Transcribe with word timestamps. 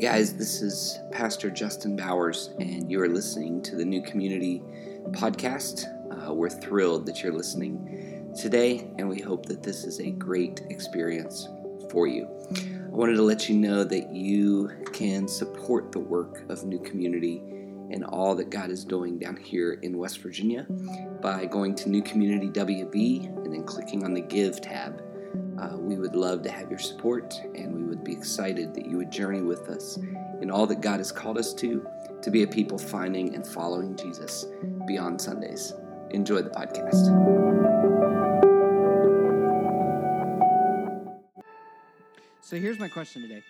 guys, 0.00 0.32
this 0.32 0.62
is 0.62 0.98
Pastor 1.12 1.50
Justin 1.50 1.94
Bowers, 1.94 2.54
and 2.58 2.90
you 2.90 3.02
are 3.02 3.08
listening 3.08 3.60
to 3.64 3.76
the 3.76 3.84
New 3.84 4.00
Community 4.00 4.62
Podcast. 5.10 5.84
Uh, 6.10 6.32
we're 6.32 6.48
thrilled 6.48 7.04
that 7.04 7.22
you're 7.22 7.34
listening 7.34 8.32
today, 8.34 8.90
and 8.96 9.06
we 9.10 9.20
hope 9.20 9.44
that 9.44 9.62
this 9.62 9.84
is 9.84 10.00
a 10.00 10.10
great 10.12 10.62
experience 10.70 11.48
for 11.90 12.06
you. 12.06 12.26
I 12.56 12.88
wanted 12.88 13.16
to 13.16 13.22
let 13.22 13.50
you 13.50 13.56
know 13.56 13.84
that 13.84 14.10
you 14.10 14.70
can 14.94 15.28
support 15.28 15.92
the 15.92 15.98
work 15.98 16.48
of 16.48 16.64
New 16.64 16.80
Community 16.80 17.42
and 17.90 18.02
all 18.02 18.34
that 18.36 18.48
God 18.48 18.70
is 18.70 18.86
doing 18.86 19.18
down 19.18 19.36
here 19.36 19.74
in 19.82 19.98
West 19.98 20.22
Virginia 20.22 20.64
by 21.20 21.44
going 21.44 21.74
to 21.74 21.90
New 21.90 22.02
Community 22.02 22.48
WV 22.48 23.26
and 23.44 23.52
then 23.52 23.64
clicking 23.64 24.02
on 24.04 24.14
the 24.14 24.22
Give 24.22 24.62
tab. 24.62 25.09
Uh, 25.60 25.76
we 25.76 25.98
would 25.98 26.16
love 26.16 26.42
to 26.42 26.50
have 26.50 26.70
your 26.70 26.78
support, 26.78 27.38
and 27.54 27.74
we 27.74 27.82
would 27.82 28.02
be 28.02 28.12
excited 28.12 28.72
that 28.72 28.86
you 28.86 28.96
would 28.96 29.10
journey 29.10 29.42
with 29.42 29.68
us 29.68 29.98
in 30.40 30.50
all 30.50 30.66
that 30.66 30.80
God 30.80 31.00
has 31.00 31.12
called 31.12 31.36
us 31.36 31.52
to, 31.54 31.86
to 32.22 32.30
be 32.30 32.44
a 32.44 32.46
people 32.46 32.78
finding 32.78 33.34
and 33.34 33.46
following 33.46 33.94
Jesus 33.94 34.46
beyond 34.86 35.20
Sundays. 35.20 35.74
Enjoy 36.12 36.40
the 36.40 36.48
podcast. 36.48 37.50
So 42.40 42.56
here's 42.56 42.78
my 42.78 42.88
question 42.88 43.20
today. 43.20 43.42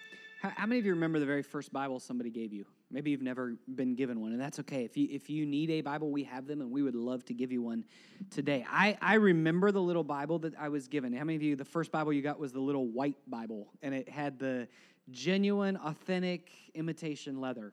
How, 0.43 0.51
how, 0.57 0.67
many 0.67 0.81
of 0.81 0.87
you 0.87 0.93
remember 0.93 1.21
the 1.21 1.27
very 1.27 1.45
first 1.45 1.73
Bible 1.73 2.01
somebody 2.01 2.31
gave 2.31 2.53
you? 2.53 2.67
Maybe 2.93 3.13
you've 3.13 3.23
never 3.23 3.55
been 3.69 3.95
given 3.95 4.21
one, 4.21 4.33
and 4.33 4.41
that's 4.41 4.59
okay. 4.61 4.85
If 4.85 4.97
you, 4.97 5.07
if 5.11 5.31
you 5.31 5.47
need 5.47 5.71
a 5.71 5.81
Bible, 5.81 6.11
we 6.11 6.25
have 6.25 6.47
them, 6.47 6.61
and 6.61 6.73
we 6.73 6.83
would 6.83 6.97
love 6.97 7.25
to 7.27 7.35
give 7.35 7.53
you 7.53 7.63
one 7.63 7.85
today. 8.31 8.67
I, 8.69 8.99
I 9.01 9.15
remember 9.15 9.71
the 9.71 9.81
little 9.81 10.03
Bible 10.03 10.41
that 10.41 10.55
I 10.59 10.69
was 10.69 10.89
given. 10.89 11.13
How 11.13 11.25
many 11.25 11.37
of 11.37 11.43
you, 11.43 11.55
the 11.55 11.65
first 11.65 11.93
Bible 11.93 12.13
you 12.13 12.21
got 12.21 12.41
was 12.41 12.53
the 12.53 12.61
little 12.61 12.89
white 12.89 13.17
Bible, 13.29 13.69
and 13.83 13.95
it 13.95 14.09
had 14.09 14.41
the 14.41 14.67
genuine, 15.11 15.77
authentic 15.77 16.51
imitation 16.75 17.41
leather? 17.41 17.73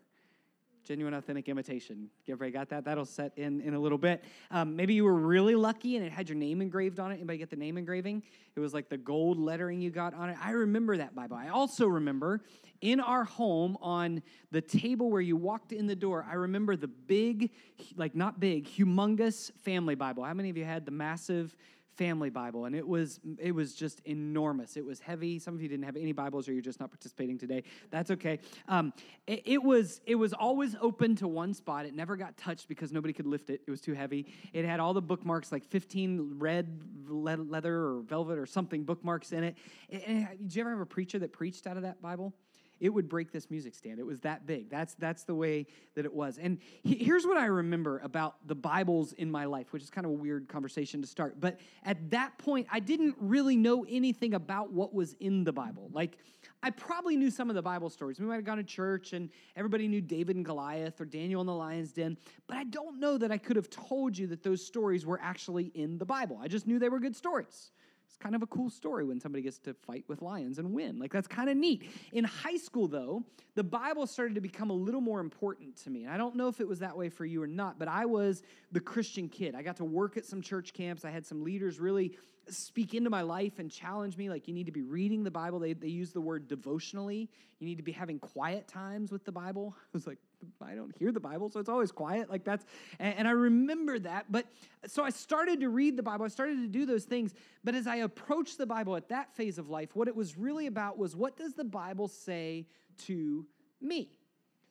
Genuine, 0.88 1.14
authentic 1.14 1.50
imitation. 1.50 2.10
Everybody 2.30 2.52
got 2.52 2.70
that? 2.70 2.86
That'll 2.86 3.04
set 3.04 3.34
in 3.38 3.60
in 3.60 3.74
a 3.74 3.80
little 3.80 3.98
bit. 3.98 4.24
Um, 4.52 4.76
maybe 4.78 4.94
you 4.94 5.04
were 5.04 5.14
really 5.14 5.54
lucky 5.54 5.98
and 5.98 6.06
it 6.06 6.14
had 6.14 6.30
your 6.30 6.38
name 6.38 6.62
engraved 6.62 6.98
on 7.00 7.12
it. 7.12 7.16
Anybody 7.16 7.40
get 7.40 7.50
the 7.50 7.58
name 7.58 7.78
engraving? 7.78 8.24
It 8.56 8.62
was 8.62 8.74
like 8.74 8.88
the 8.88 8.98
gold 8.98 9.38
lettering 9.38 9.82
you 9.82 9.90
got 9.90 10.14
on 10.14 10.30
it. 10.30 10.38
I 10.42 10.52
remember 10.52 10.96
that 10.96 11.14
Bible. 11.14 11.36
I 11.36 11.50
also 11.50 11.88
remember 11.88 12.42
in 12.80 13.02
our 13.02 13.26
home 13.26 13.78
on 13.82 14.24
the 14.52 14.62
table 14.62 15.12
where 15.12 15.22
you 15.22 15.36
walked 15.36 15.74
in 15.74 15.88
the 15.88 15.96
door, 15.96 16.26
I 16.30 16.36
remember 16.36 16.78
the 16.78 16.88
big, 16.88 17.52
like 17.98 18.16
not 18.16 18.40
big, 18.40 18.66
humongous 18.66 19.52
family 19.64 19.96
Bible. 19.96 20.24
How 20.24 20.34
many 20.34 20.50
of 20.50 20.56
you 20.56 20.64
had 20.64 20.86
the 20.86 20.92
massive 20.92 21.58
family 21.98 22.30
Bible, 22.30 22.66
and 22.66 22.76
it 22.76 22.88
was 22.88 23.20
it 23.40 23.52
was 23.52 23.74
just 23.74 24.02
enormous. 24.06 24.78
It 24.78 24.86
was 24.86 25.00
heavy. 25.00 25.40
Some 25.40 25.56
of 25.56 25.62
you 25.62 25.68
didn't 25.68 25.86
have 25.86 25.96
any 25.96 26.12
Bibles, 26.12 26.48
or 26.48 26.54
you're 26.54 26.62
just 26.62 26.80
not 26.80 26.92
participating 26.92 27.38
today. 27.38 27.64
That's 27.90 28.12
okay. 28.12 28.40
Um, 28.68 28.94
it, 29.26 29.42
it, 29.46 29.64
was 29.64 30.00
it 30.06 30.16
was 30.16 30.34
always 30.34 30.76
open 30.80 31.16
to 31.18 31.28
one 31.28 31.54
spot. 31.54 31.86
It 31.86 31.96
never 31.96 32.16
got 32.16 32.38
touched 32.38 32.68
because 32.68 32.92
nobody 32.92 33.14
could 33.14 33.28
lift 33.28 33.50
it. 33.50 33.62
It 33.68 33.72
was 33.72 33.82
too 33.82 33.94
heavy. 33.94 34.28
It 34.54 34.66
had 34.66 34.80
all 34.80 34.94
the 34.94 35.02
bookmarks, 35.02 35.52
like 35.52 35.66
15 35.66 36.36
red 36.38 36.84
leather 37.08 37.76
or 37.76 38.02
velvet 38.02 38.38
or 38.38 38.46
something 38.46 38.84
bookmarks 38.84 39.32
in 39.32 39.44
it. 39.44 39.56
And, 39.90 40.28
did 40.40 40.56
you 40.56 40.62
ever 40.62 40.72
have 40.72 40.80
a 40.80 40.86
preacher 40.86 41.20
that 41.20 41.34
preached 41.34 41.68
out 41.68 41.78
of 41.78 41.84
that 41.84 42.02
Bible? 42.02 42.34
It 42.80 42.90
would 42.90 43.10
break 43.10 43.32
this 43.32 43.50
music 43.50 43.76
stand. 43.76 44.00
It 44.00 44.06
was 44.06 44.20
that 44.22 44.46
big. 44.46 44.70
That's 44.70 44.96
that's 44.96 45.24
the 45.24 45.36
way 45.36 45.68
that 45.96 46.06
it 46.06 46.14
was. 46.14 46.38
And 46.38 46.60
he, 46.84 46.96
here's 46.96 47.26
what 47.26 47.38
I 47.38 47.46
remember 47.46 48.00
about 48.00 48.36
the 48.48 48.56
Bibles 48.56 49.14
in 49.14 49.30
my 49.32 49.46
life, 49.46 49.74
which 49.74 49.84
is 49.84 49.90
kind 49.90 50.06
of 50.06 50.12
a 50.12 50.16
weird 50.16 50.48
conversation 50.48 51.02
to 51.02 51.08
start. 51.08 51.40
But 51.40 51.60
at 51.84 52.12
that 52.12 52.38
point, 52.38 52.68
I 52.72 52.80
didn't 52.80 53.16
really 53.20 53.56
know 53.56 53.86
anything 53.90 54.34
about 54.34 54.72
what 54.72 54.94
was 54.94 55.14
in 55.20 55.44
the 55.44 55.54
Bible. 55.54 55.90
Like 55.94 56.18
I 56.64 56.70
probably 56.72 57.16
knew 57.16 57.30
some 57.30 57.50
of 57.50 57.56
the 57.56 57.62
Bible 57.62 57.90
stories. 57.90 58.20
We 58.20 58.26
might 58.26 58.36
have 58.36 58.44
gone 58.44 58.58
to 58.58 58.64
church 58.64 59.14
and 59.14 59.30
everybody 59.56 59.88
knew 59.88 60.02
David 60.02 60.36
and 60.36 60.46
Goliath 60.46 61.00
or 61.00 61.06
Daniel 61.06 61.42
in 61.42 61.48
the 61.48 61.54
lion's 61.54 61.92
den, 61.92 62.18
but 62.48 62.58
I 62.58 62.64
don't 62.64 63.00
know 63.00 63.18
that 63.18 63.32
I 63.32 63.38
could 63.38 63.56
have 63.56 63.70
told 63.70 64.18
you 64.18 64.28
that 64.28 64.44
those 64.44 64.66
stories 64.66 65.06
were 65.06 65.20
actually 65.22 65.72
in 65.76 65.98
the 65.98 66.06
Bible. 66.06 66.40
I 66.42 66.48
just 66.48 66.68
knew 66.68 66.80
they 66.80 66.90
were 66.90 67.00
good 67.00 67.16
stories. 67.16 67.72
It's 68.08 68.16
kind 68.16 68.36
of 68.36 68.42
a 68.42 68.48
cool 68.48 68.70
story 68.70 69.04
when 69.04 69.20
somebody 69.20 69.44
gets 69.44 69.60
to 69.60 69.74
fight 69.74 70.06
with 70.08 70.22
lions 70.22 70.60
and 70.60 70.74
win. 70.74 70.98
Like, 70.98 71.12
that's 71.12 71.28
kind 71.28 71.50
of 71.50 71.58
neat. 71.58 71.84
In 72.14 72.24
high 72.24 72.56
school, 72.56 72.88
though, 72.88 73.24
the 73.56 73.64
Bible 73.64 74.08
started 74.08 74.36
to 74.36 74.42
become 74.42 74.70
a 74.70 74.74
little 74.74 75.02
more 75.02 75.20
important 75.20 75.76
to 75.84 75.90
me. 75.90 76.06
And 76.06 76.14
I 76.14 76.18
don't 76.18 76.36
know 76.36 76.48
if 76.48 76.62
it 76.62 76.68
was 76.68 76.80
that 76.80 76.98
way 76.98 77.10
for 77.10 77.26
you 77.26 77.44
or 77.44 77.48
not, 77.48 77.78
but 77.78 77.88
I 77.88 78.06
was 78.06 78.44
the 78.72 78.80
Christian 78.80 79.28
kid. 79.28 79.56
I 79.56 79.62
got 79.62 79.78
to 79.78 79.86
work 79.86 80.16
at 80.16 80.26
some 80.26 80.42
church 80.42 80.74
camps. 80.74 81.04
I 81.04 81.12
had 81.12 81.26
some 81.26 81.44
leaders 81.44 81.80
really 81.80 82.18
speak 82.50 82.94
into 82.94 83.10
my 83.10 83.22
life 83.22 83.60
and 83.60 83.70
challenge 83.70 84.18
me. 84.18 84.30
Like, 84.30 84.48
you 84.48 84.54
need 84.54 84.68
to 84.68 84.72
be 84.72 84.84
reading 84.84 85.24
the 85.24 85.32
Bible. 85.32 85.60
They, 85.60 85.74
they 85.74 85.88
use 85.88 86.12
the 86.12 86.22
word 86.22 86.48
devotionally. 86.48 87.30
You 87.60 87.68
need 87.68 87.78
to 87.78 87.84
be 87.84 87.92
having 87.92 88.20
quiet 88.20 88.68
times 88.68 89.12
with 89.12 89.26
the 89.26 89.32
Bible. 89.34 89.76
I 89.78 89.90
was 89.94 90.08
like, 90.08 90.20
I 90.62 90.76
don't 90.76 90.96
hear 90.98 91.12
the 91.12 91.20
Bible, 91.20 91.50
so 91.50 91.60
it's 91.60 91.70
always 91.70 91.92
quiet. 91.92 92.30
Like 92.30 92.44
that's, 92.44 92.66
and, 93.00 93.16
and, 93.20 93.28
I 93.28 93.32
remember 93.32 93.98
that. 94.00 94.26
But 94.30 94.46
so 94.86 95.04
I 95.04 95.10
started 95.10 95.62
to 95.62 95.70
read 95.70 95.98
the 95.98 96.04
Bible. 96.04 96.26
I 96.26 96.30
started 96.30 96.58
to 96.58 96.68
do 96.68 96.86
those 96.86 97.06
things. 97.06 97.34
But 97.64 97.76
as 97.76 97.88
I 97.88 97.98
approached 97.98 98.58
the 98.58 98.66
Bible 98.66 98.96
at 98.96 99.10
that 99.10 99.34
phase 99.36 99.58
of 99.58 99.70
life, 99.70 99.96
what 99.96 100.08
it 100.08 100.16
was 100.16 100.38
really 100.38 100.68
about 100.68 100.98
was 100.98 101.16
what 101.16 101.38
does 101.38 101.54
the 101.54 101.64
Bible 101.64 102.08
say 102.08 102.68
to 103.06 103.46
me? 103.82 104.10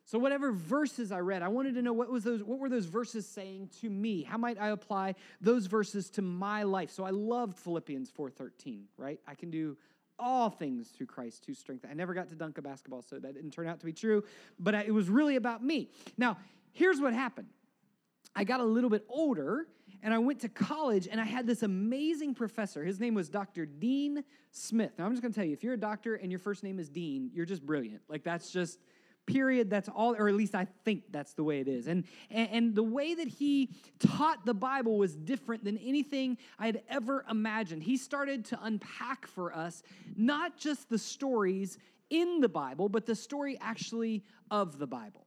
So 0.04 0.21
whatever 0.21 0.53
verses 0.53 1.10
I 1.10 1.19
read, 1.19 1.43
I 1.43 1.49
wanted 1.49 1.75
to 1.75 1.83
know 1.83 1.93
what 1.93 2.10
was 2.10 2.22
those 2.22 2.43
what 2.43 2.60
were 2.60 2.69
those 2.69 2.87
verses 2.87 3.27
saying 3.27 3.71
to 3.81 3.91
me? 3.91 4.22
How 4.22 4.38
might 4.38 4.60
I 4.60 4.69
apply 4.69 5.16
those 5.41 5.66
verses 5.66 6.10
to 6.10 6.22
my 6.22 6.62
life? 6.62 6.93
So 6.93 7.03
I 7.03 7.10
loved 7.10 7.59
Philippians 7.59 8.10
4:13, 8.16 8.84
right? 8.97 9.19
I 9.27 9.34
can 9.34 9.50
do 9.50 9.77
all 10.19 10.50
things 10.50 10.88
through 10.88 11.06
Christ 11.06 11.44
who 11.47 11.54
strengthens. 11.54 11.91
I 11.91 11.94
never 11.94 12.15
got 12.15 12.28
to 12.31 12.34
dunk 12.34 12.59
a 12.59 12.62
basketball, 12.62 13.03
so 13.03 13.19
that 13.19 13.34
didn't 13.34 13.50
turn 13.50 13.66
out 13.66 13.81
to 13.81 13.87
be 13.87 13.93
true, 13.93 14.25
but 14.59 14.75
uh, 14.75 14.82
it 14.87 14.93
was 14.93 15.09
really 15.09 15.37
about 15.37 15.62
me. 15.62 15.91
Now, 16.16 16.38
here's 16.72 17.00
what 17.00 17.12
happened 17.12 17.49
I 18.34 18.44
got 18.44 18.60
a 18.60 18.65
little 18.65 18.91
bit 18.91 19.04
older 19.09 19.66
and 20.03 20.12
I 20.12 20.19
went 20.19 20.41
to 20.41 20.49
college 20.49 21.09
and 21.10 21.21
I 21.21 21.25
had 21.25 21.47
this 21.47 21.62
amazing 21.62 22.34
professor. 22.34 22.84
His 22.84 23.00
name 23.00 23.15
was 23.15 23.28
Dr. 23.28 23.66
Dean 23.66 24.22
Smith. 24.50 24.93
Now, 24.99 25.06
I'm 25.06 25.12
just 25.12 25.22
gonna 25.22 25.34
tell 25.34 25.44
you 25.44 25.53
if 25.53 25.65
you're 25.65 25.75
a 25.75 25.78
doctor 25.78 26.16
and 26.16 26.31
your 26.31 26.38
first 26.38 26.62
name 26.62 26.78
is 26.78 26.88
Dean, 26.88 27.31
you're 27.33 27.47
just 27.47 27.65
brilliant. 27.65 28.03
Like, 28.09 28.22
that's 28.22 28.50
just 28.50 28.78
period 29.26 29.69
that's 29.69 29.88
all 29.88 30.14
or 30.14 30.28
at 30.28 30.34
least 30.34 30.54
i 30.54 30.66
think 30.84 31.03
that's 31.10 31.34
the 31.34 31.44
way 31.44 31.60
it 31.60 31.69
is. 31.69 31.87
And, 31.87 32.04
and, 32.31 32.75
the 32.75 32.82
way 32.82 33.14
that 33.14 33.28
he 33.28 33.70
taught 33.98 34.44
the 34.47 34.54
bible 34.54 34.98
was 34.98 35.14
different 35.16 35.64
than 35.64 35.78
anything 35.78 36.38
i 36.59 36.66
had 36.66 36.82
ever 36.88 37.25
imagined. 37.31 37.82
He 37.82 37.97
started 37.97 38.44
to 38.47 38.59
unpack 38.62 39.26
for 39.26 39.54
us 39.54 39.82
not 40.16 40.56
just 40.56 40.88
the 40.88 40.98
stories 40.98 41.78
in 42.10 42.41
the 42.41 42.48
bible 42.48 42.88
but 42.88 43.04
the 43.06 43.15
story 43.15 43.59
actually 43.60 44.22
of 44.50 44.78
the 44.78 44.86
bible 44.86 45.25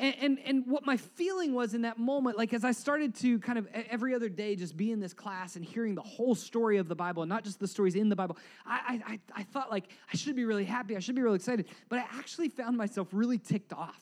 and, 0.00 0.14
and, 0.20 0.38
and 0.46 0.66
what 0.66 0.86
my 0.86 0.96
feeling 0.96 1.52
was 1.52 1.74
in 1.74 1.82
that 1.82 1.98
moment, 1.98 2.38
like 2.38 2.54
as 2.54 2.64
I 2.64 2.72
started 2.72 3.14
to 3.16 3.38
kind 3.40 3.58
of 3.58 3.68
every 3.90 4.14
other 4.14 4.30
day 4.30 4.56
just 4.56 4.76
be 4.76 4.90
in 4.90 4.98
this 4.98 5.12
class 5.12 5.56
and 5.56 5.64
hearing 5.64 5.94
the 5.94 6.02
whole 6.02 6.34
story 6.34 6.78
of 6.78 6.88
the 6.88 6.94
Bible, 6.94 7.22
and 7.22 7.28
not 7.28 7.44
just 7.44 7.60
the 7.60 7.68
stories 7.68 7.94
in 7.94 8.08
the 8.08 8.16
Bible, 8.16 8.38
I, 8.64 9.02
I, 9.06 9.20
I 9.36 9.42
thought 9.42 9.70
like 9.70 9.84
I 10.12 10.16
should 10.16 10.36
be 10.36 10.44
really 10.44 10.64
happy, 10.64 10.96
I 10.96 11.00
should 11.00 11.14
be 11.14 11.22
really 11.22 11.36
excited. 11.36 11.68
But 11.90 11.98
I 11.98 12.06
actually 12.18 12.48
found 12.48 12.78
myself 12.78 13.08
really 13.12 13.38
ticked 13.38 13.74
off. 13.74 14.00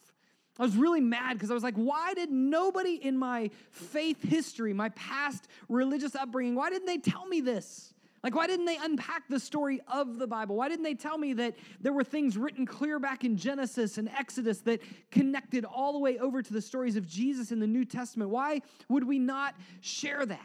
I 0.59 0.63
was 0.63 0.77
really 0.77 1.01
mad 1.01 1.35
because 1.35 1.51
I 1.51 1.55
was 1.55 1.63
like, 1.63 1.77
why 1.77 2.15
did 2.15 2.31
nobody 2.31 2.95
in 2.95 3.17
my 3.17 3.51
faith 3.71 4.23
history, 4.23 4.73
my 4.73 4.89
past 4.91 5.49
religious 5.69 6.15
upbringing, 6.15 6.55
why 6.55 6.71
didn't 6.71 6.87
they 6.87 6.99
tell 6.99 7.27
me 7.27 7.41
this? 7.41 7.93
Like, 8.23 8.35
why 8.35 8.47
didn't 8.47 8.67
they 8.67 8.77
unpack 8.77 9.29
the 9.29 9.39
story 9.39 9.81
of 9.87 10.19
the 10.19 10.27
Bible? 10.27 10.57
Why 10.57 10.69
didn't 10.69 10.83
they 10.83 10.95
tell 10.95 11.19
me 11.19 11.35
that 11.35 11.55
there 11.81 11.93
were 11.93 12.03
things 12.03 12.37
written 12.37 12.67
clear 12.67 12.99
back 12.99 13.25
in 13.25 13.37
Genesis 13.37 13.97
and 13.97 14.09
Exodus 14.09 14.61
that 14.63 14.81
connected 15.11 15.65
all 15.65 15.93
the 15.93 16.01
way 16.01 16.19
over 16.19 16.43
to 16.43 16.53
the 16.53 16.63
stories 16.63 16.97
of 16.97 17.07
Jesus 17.07 17.53
in 17.53 17.61
the 17.61 17.67
New 17.67 17.85
Testament? 17.85 18.31
Why 18.31 18.63
would 18.89 19.05
we 19.05 19.19
not 19.19 19.55
share 19.81 20.27
that? 20.27 20.41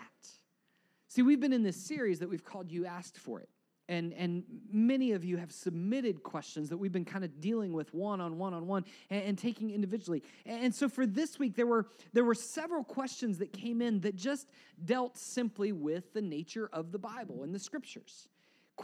See, 1.07 1.22
we've 1.22 1.39
been 1.39 1.53
in 1.53 1.63
this 1.63 1.78
series 1.78 2.19
that 2.19 2.29
we've 2.29 2.44
called 2.44 2.72
You 2.72 2.85
Asked 2.85 3.17
For 3.17 3.39
It. 3.39 3.50
And, 3.89 4.13
and 4.13 4.44
many 4.71 5.11
of 5.11 5.25
you 5.25 5.37
have 5.37 5.52
submitted 5.52 6.23
questions 6.23 6.69
that 6.69 6.78
we've 6.78 6.91
been 6.91 7.03
kind 7.03 7.25
of 7.25 7.41
dealing 7.41 7.73
with 7.73 7.93
one 7.93 8.22
on 8.22 8.37
one 8.37 8.53
on 8.53 8.66
one 8.66 8.85
and, 9.09 9.23
and 9.23 9.37
taking 9.37 9.72
individually. 9.72 10.23
And 10.46 10.73
so 10.73 10.87
for 10.87 11.05
this 11.05 11.37
week, 11.37 11.55
there 11.55 11.67
were, 11.67 11.87
there 12.13 12.23
were 12.23 12.35
several 12.35 12.84
questions 12.84 13.40
that 13.40 13.52
came 13.52 13.81
in 13.81 13.99
that 14.02 14.16
just 14.16 14.47
dealt 14.84 15.17
simply 15.17 15.73
with 15.73 16.13
the 16.13 16.22
nature 16.22 16.69
of 16.72 16.91
the 16.91 16.99
Bible 16.99 17.43
and 17.43 17.53
the 17.53 17.59
scriptures. 17.59 18.29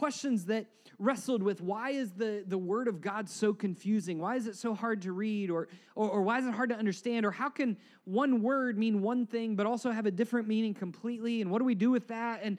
Questions 0.00 0.46
that 0.46 0.64
wrestled 0.98 1.42
with 1.42 1.60
why 1.60 1.90
is 1.90 2.12
the, 2.12 2.42
the 2.48 2.56
word 2.56 2.88
of 2.88 3.02
God 3.02 3.28
so 3.28 3.52
confusing? 3.52 4.18
Why 4.18 4.36
is 4.36 4.46
it 4.46 4.56
so 4.56 4.72
hard 4.72 5.02
to 5.02 5.12
read? 5.12 5.50
Or, 5.50 5.68
or, 5.94 6.08
or 6.08 6.22
why 6.22 6.38
is 6.38 6.46
it 6.46 6.54
hard 6.54 6.70
to 6.70 6.74
understand? 6.74 7.26
Or 7.26 7.30
how 7.30 7.50
can 7.50 7.76
one 8.04 8.40
word 8.40 8.78
mean 8.78 9.02
one 9.02 9.26
thing 9.26 9.56
but 9.56 9.66
also 9.66 9.90
have 9.90 10.06
a 10.06 10.10
different 10.10 10.48
meaning 10.48 10.72
completely? 10.72 11.42
And 11.42 11.50
what 11.50 11.58
do 11.58 11.66
we 11.66 11.74
do 11.74 11.90
with 11.90 12.08
that? 12.08 12.40
And, 12.42 12.56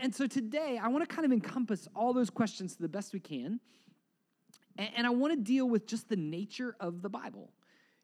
and 0.00 0.14
so 0.14 0.26
today, 0.26 0.80
I 0.82 0.88
want 0.88 1.06
to 1.06 1.14
kind 1.14 1.26
of 1.26 1.32
encompass 1.32 1.88
all 1.94 2.14
those 2.14 2.30
questions 2.30 2.76
to 2.76 2.80
the 2.80 2.88
best 2.88 3.12
we 3.12 3.20
can. 3.20 3.60
And 4.78 5.06
I 5.06 5.10
want 5.10 5.34
to 5.34 5.38
deal 5.38 5.68
with 5.68 5.86
just 5.86 6.08
the 6.08 6.16
nature 6.16 6.74
of 6.80 7.02
the 7.02 7.10
Bible. 7.10 7.50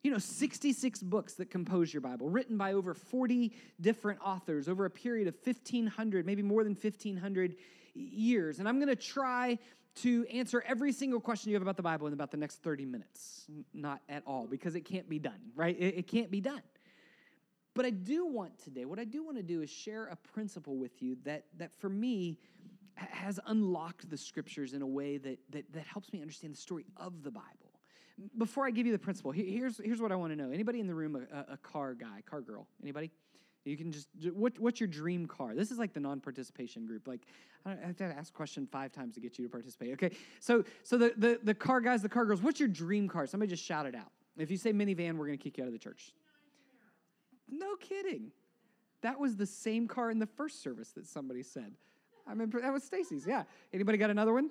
You 0.05 0.11
know, 0.11 0.19
66 0.19 1.03
books 1.03 1.33
that 1.35 1.51
compose 1.51 1.93
your 1.93 2.03
Bible, 2.03 2.29
written 2.29 2.59
by 2.59 2.75
over 2.75 2.93
40 2.93 3.53
different 3.81 4.21
authors 4.23 4.69
over 4.69 4.85
a 4.85 4.91
period 4.91 5.27
of 5.27 5.35
1,500, 5.43 6.27
maybe 6.27 6.43
more 6.43 6.63
than 6.63 6.75
1,500 6.75 7.57
years. 7.95 8.59
And 8.59 8.69
I'm 8.69 8.77
going 8.77 8.89
to 8.89 8.97
try 8.97 9.59
to 10.03 10.27
answer 10.27 10.63
every 10.67 10.93
single 10.93 11.21
question 11.21 11.51
you 11.51 11.57
have 11.57 11.63
about 11.63 11.79
the 11.79 11.83
Bible 11.83 12.07
in 12.07 12.13
about 12.13 12.31
the 12.31 12.37
next 12.37 12.57
30 12.63 12.85
minutes. 12.85 13.47
Not 13.73 14.03
at 14.11 14.23
all, 14.27 14.47
because 14.47 14.75
it 14.75 14.83
can't 14.83 15.09
be 15.09 15.19
done, 15.19 15.41
right? 15.57 15.75
It, 15.79 15.97
it 15.97 16.07
can't 16.07 16.31
be 16.31 16.43
done. 16.43 16.63
But 17.75 17.87
I 17.87 17.91
do 17.91 18.27
want 18.27 18.59
today, 18.63 18.85
what 18.85 18.99
I 18.99 19.05
do 19.05 19.25
want 19.25 19.39
to 19.39 19.43
do 19.43 19.63
is 19.63 19.71
share 19.71 20.07
a 20.07 20.17
principle 20.17 20.77
with 20.77 21.03
you 21.03 21.17
that, 21.25 21.45
that 21.57 21.73
for 21.81 21.89
me 21.89 22.37
has 22.95 23.41
unlocked 23.47 24.11
the 24.11 24.19
scriptures 24.19 24.75
in 24.75 24.83
a 24.83 24.87
way 24.87 25.17
that, 25.17 25.39
that, 25.51 25.73
that 25.73 25.87
helps 25.87 26.13
me 26.13 26.21
understand 26.21 26.53
the 26.53 26.59
story 26.59 26.85
of 26.99 27.23
the 27.23 27.31
Bible. 27.31 27.64
Before 28.39 28.65
I 28.65 28.71
give 28.71 28.87
you 28.87 28.93
the 28.93 28.99
principle, 28.99 29.33
here's, 29.33 29.81
here's 29.83 30.01
what 30.01 30.13
I 30.13 30.17
want 30.17 30.33
to 30.33 30.37
know. 30.37 30.51
Anybody 30.51 30.79
in 30.79 30.87
the 30.87 30.95
room 30.95 31.17
a, 31.17 31.53
a 31.55 31.57
car 31.57 31.95
guy, 31.95 32.23
car 32.25 32.41
girl? 32.41 32.69
Anybody? 32.83 33.11
You 33.65 33.77
can 33.77 33.91
just 33.91 34.09
what, 34.35 34.59
what's 34.59 34.79
your 34.79 34.89
dream 34.89 35.27
car? 35.27 35.55
This 35.55 35.71
is 35.71 35.79
like 35.79 35.95
the 35.95 36.01
non-participation 36.01 36.87
group. 36.87 37.09
Like 37.09 37.23
I 37.65 37.71
have 37.71 37.97
to 37.97 38.05
ask 38.05 38.33
a 38.33 38.37
question 38.37 38.69
five 38.71 38.93
times 38.93 39.15
to 39.15 39.21
get 39.21 39.39
you 39.39 39.45
to 39.47 39.51
participate. 39.51 39.93
Okay, 39.95 40.11
so 40.39 40.65
so 40.83 40.99
the 40.99 41.15
the, 41.17 41.41
the 41.43 41.55
car 41.55 41.81
guys, 41.81 42.03
the 42.03 42.09
car 42.09 42.27
girls. 42.27 42.43
What's 42.43 42.61
your 42.61 42.69
dream 42.69 43.09
car? 43.09 43.27
Somebody 43.27 43.51
just 43.51 43.65
shout 43.65 43.87
it 43.87 43.95
out. 43.95 44.13
If 44.37 44.51
you 44.51 44.59
say 44.59 44.73
minivan, 44.73 45.17
we're 45.17 45.27
gonna 45.27 45.39
kick 45.39 45.57
you 45.57 45.65
out 45.65 45.69
of 45.69 45.73
the 45.73 45.79
church. 45.79 46.13
No 47.49 47.77
kidding. 47.77 48.33
That 49.01 49.19
was 49.19 49.37
the 49.37 49.47
same 49.47 49.89
car 49.89 50.11
in 50.11 50.19
the 50.19 50.27
first 50.27 50.63
service 50.63 50.91
that 50.93 51.07
somebody 51.07 51.43
said. 51.43 51.73
I 52.27 52.35
mean, 52.35 52.51
that 52.51 52.73
was 52.73 52.85
Stacy's. 52.85 53.27
Yeah. 53.27 53.45
Anybody 53.73 53.99
got 53.99 54.11
another 54.11 54.33
one? 54.33 54.51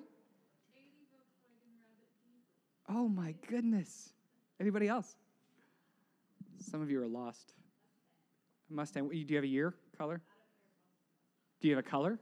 Oh 2.88 3.08
my 3.08 3.34
goodness. 3.48 4.10
Anybody 4.60 4.88
else? 4.88 5.16
Some 6.70 6.82
of 6.82 6.90
you 6.90 7.02
are 7.02 7.08
lost. 7.08 7.52
Mustang. 8.70 9.08
Do 9.08 9.16
you 9.16 9.36
have 9.36 9.44
a 9.44 9.48
year 9.48 9.74
color? 9.96 10.20
Do 11.60 11.68
you 11.68 11.76
have 11.76 11.84
a 11.84 11.88
color? 11.88 12.18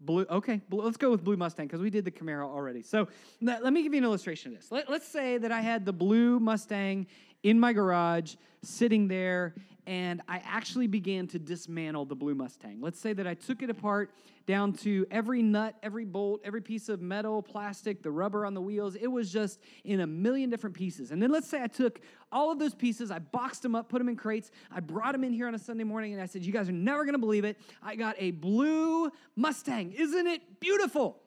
Blue. 0.00 0.24
Okay, 0.30 0.60
blue. 0.68 0.82
let's 0.82 0.96
go 0.96 1.10
with 1.10 1.22
blue 1.22 1.36
Mustang 1.36 1.66
because 1.66 1.80
we 1.80 1.90
did 1.90 2.04
the 2.04 2.10
Camaro 2.10 2.44
already. 2.44 2.82
So 2.82 3.08
let, 3.42 3.62
let, 3.62 3.72
me 3.72 3.82
give 3.82 3.92
you 3.92 3.98
an 3.98 4.04
illustration 4.04 4.52
of 4.52 4.58
this. 4.58 4.72
Let, 4.72 4.88
let's 4.88 5.06
say 5.06 5.36
that 5.36 5.52
I 5.52 5.60
had 5.60 5.84
the 5.84 5.92
blue 5.92 6.40
Mustang 6.40 7.06
in 7.42 7.60
my 7.60 7.72
garage 7.72 8.36
sitting 8.62 9.08
there 9.08 9.54
and 9.90 10.22
I 10.28 10.40
actually 10.44 10.86
began 10.86 11.26
to 11.26 11.38
dismantle 11.40 12.04
the 12.04 12.14
Blue 12.14 12.36
Mustang. 12.36 12.78
Let's 12.80 13.00
say 13.00 13.12
that 13.12 13.26
I 13.26 13.34
took 13.34 13.60
it 13.60 13.70
apart 13.70 14.12
down 14.46 14.72
to 14.74 15.04
every 15.10 15.42
nut, 15.42 15.74
every 15.82 16.04
bolt, 16.04 16.42
every 16.44 16.60
piece 16.60 16.88
of 16.88 17.02
metal, 17.02 17.42
plastic, 17.42 18.00
the 18.00 18.10
rubber 18.12 18.46
on 18.46 18.54
the 18.54 18.60
wheels. 18.60 18.94
It 18.94 19.08
was 19.08 19.32
just 19.32 19.58
in 19.82 19.98
a 19.98 20.06
million 20.06 20.48
different 20.48 20.76
pieces. 20.76 21.10
And 21.10 21.20
then 21.20 21.32
let's 21.32 21.48
say 21.48 21.60
I 21.60 21.66
took 21.66 22.00
all 22.30 22.52
of 22.52 22.60
those 22.60 22.72
pieces, 22.72 23.10
I 23.10 23.18
boxed 23.18 23.62
them 23.62 23.74
up, 23.74 23.88
put 23.88 23.98
them 23.98 24.08
in 24.08 24.14
crates, 24.14 24.52
I 24.70 24.78
brought 24.78 25.10
them 25.10 25.24
in 25.24 25.32
here 25.32 25.48
on 25.48 25.56
a 25.56 25.58
Sunday 25.58 25.82
morning, 25.82 26.12
and 26.12 26.22
I 26.22 26.26
said, 26.26 26.44
You 26.44 26.52
guys 26.52 26.68
are 26.68 26.72
never 26.72 27.04
gonna 27.04 27.18
believe 27.18 27.44
it. 27.44 27.58
I 27.82 27.96
got 27.96 28.14
a 28.20 28.30
blue 28.30 29.10
Mustang. 29.34 29.90
Isn't 29.90 30.28
it 30.28 30.60
beautiful? 30.60 31.18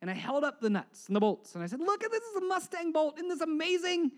And 0.00 0.08
I 0.08 0.14
held 0.14 0.44
up 0.44 0.60
the 0.60 0.70
nuts 0.70 1.08
and 1.08 1.16
the 1.16 1.20
bolts, 1.20 1.56
and 1.56 1.64
I 1.64 1.66
said, 1.66 1.80
Look 1.80 2.04
at 2.04 2.12
this, 2.12 2.20
this 2.20 2.30
is 2.30 2.36
a 2.36 2.46
Mustang 2.46 2.92
bolt. 2.92 3.16
Isn't 3.18 3.30
this 3.30 3.40
amazing? 3.40 4.12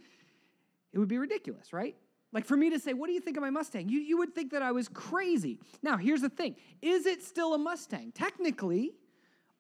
It 0.93 0.99
would 0.99 1.09
be 1.09 1.17
ridiculous, 1.17 1.73
right? 1.73 1.97
Like 2.33 2.47
for 2.47 2.57
me 2.57 2.71
to 2.71 2.79
say, 2.79 2.95
what 2.95 3.09
do 3.09 3.13
you 3.13 3.21
think 3.21 3.37
of 3.37 3.43
my 3.43 3.51
Mustang? 3.51 3.89
You, 3.89 4.01
you 4.01 4.17
would 4.19 4.35
think 4.35 4.53
that 4.53 4.63
I 4.63 4.73
was 4.73 4.89
crazy. 4.89 5.59
Now, 5.83 5.97
here's 5.97 6.23
the 6.23 6.31
thing 6.31 6.57
is 6.81 7.07
it 7.07 7.23
still 7.23 7.55
a 7.55 7.59
Mustang? 7.59 8.13
Technically, 8.13 8.93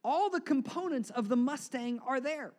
all 0.02 0.30
the 0.30 0.40
components 0.40 1.10
of 1.10 1.28
the 1.28 1.36
Mustang 1.36 2.00
are 2.06 2.20
there. 2.20 2.52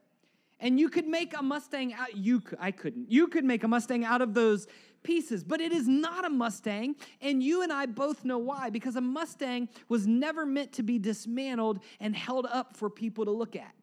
And 0.59 0.79
you 0.79 0.87
could 0.87 1.07
make 1.07 1.37
a 1.37 1.43
Mustang 1.43 1.93
out, 1.93 2.15
you 2.15 2.41
I 2.59 2.71
couldn't. 2.71 3.11
You 3.11 3.27
could 3.27 3.43
make 3.43 3.63
a 3.63 3.67
Mustang 3.67 4.05
out 4.05 4.21
of 4.21 4.33
those 4.33 4.67
pieces, 5.01 5.43
but 5.43 5.59
it 5.59 5.73
is 5.73 5.87
not 5.87 6.23
a 6.25 6.29
Mustang, 6.29 6.95
and 7.21 7.43
you 7.43 7.61
and 7.61 7.73
I 7.73 7.85
both 7.85 8.23
know 8.23 8.37
why 8.37 8.69
because 8.69 8.95
a 8.95 9.01
Mustang 9.01 9.67
was 9.89 10.07
never 10.07 10.45
meant 10.45 10.71
to 10.73 10.83
be 10.83 10.97
dismantled 10.97 11.79
and 11.99 12.15
held 12.15 12.47
up 12.49 12.77
for 12.77 12.89
people 12.89 13.25
to 13.25 13.31
look 13.31 13.55
at. 13.57 13.73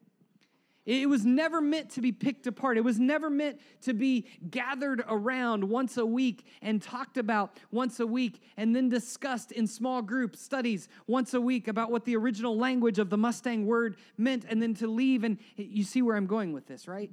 It 0.85 1.07
was 1.07 1.25
never 1.25 1.61
meant 1.61 1.91
to 1.91 2.01
be 2.01 2.11
picked 2.11 2.47
apart. 2.47 2.75
It 2.75 2.83
was 2.83 2.99
never 2.99 3.29
meant 3.29 3.59
to 3.81 3.93
be 3.93 4.25
gathered 4.49 5.03
around 5.07 5.63
once 5.63 5.97
a 5.97 6.05
week 6.05 6.43
and 6.61 6.81
talked 6.81 7.17
about 7.17 7.59
once 7.71 7.99
a 7.99 8.07
week 8.07 8.41
and 8.57 8.75
then 8.75 8.89
discussed 8.89 9.51
in 9.51 9.67
small 9.67 10.01
group 10.01 10.35
studies 10.35 10.87
once 11.05 11.35
a 11.35 11.41
week 11.41 11.67
about 11.67 11.91
what 11.91 12.05
the 12.05 12.15
original 12.15 12.57
language 12.57 12.97
of 12.97 13.11
the 13.11 13.17
Mustang 13.17 13.67
word 13.67 13.97
meant 14.17 14.43
and 14.49 14.59
then 14.59 14.73
to 14.75 14.87
leave. 14.87 15.23
And 15.23 15.37
you 15.55 15.83
see 15.83 16.01
where 16.01 16.15
I'm 16.15 16.25
going 16.25 16.51
with 16.51 16.65
this, 16.65 16.87
right? 16.87 17.11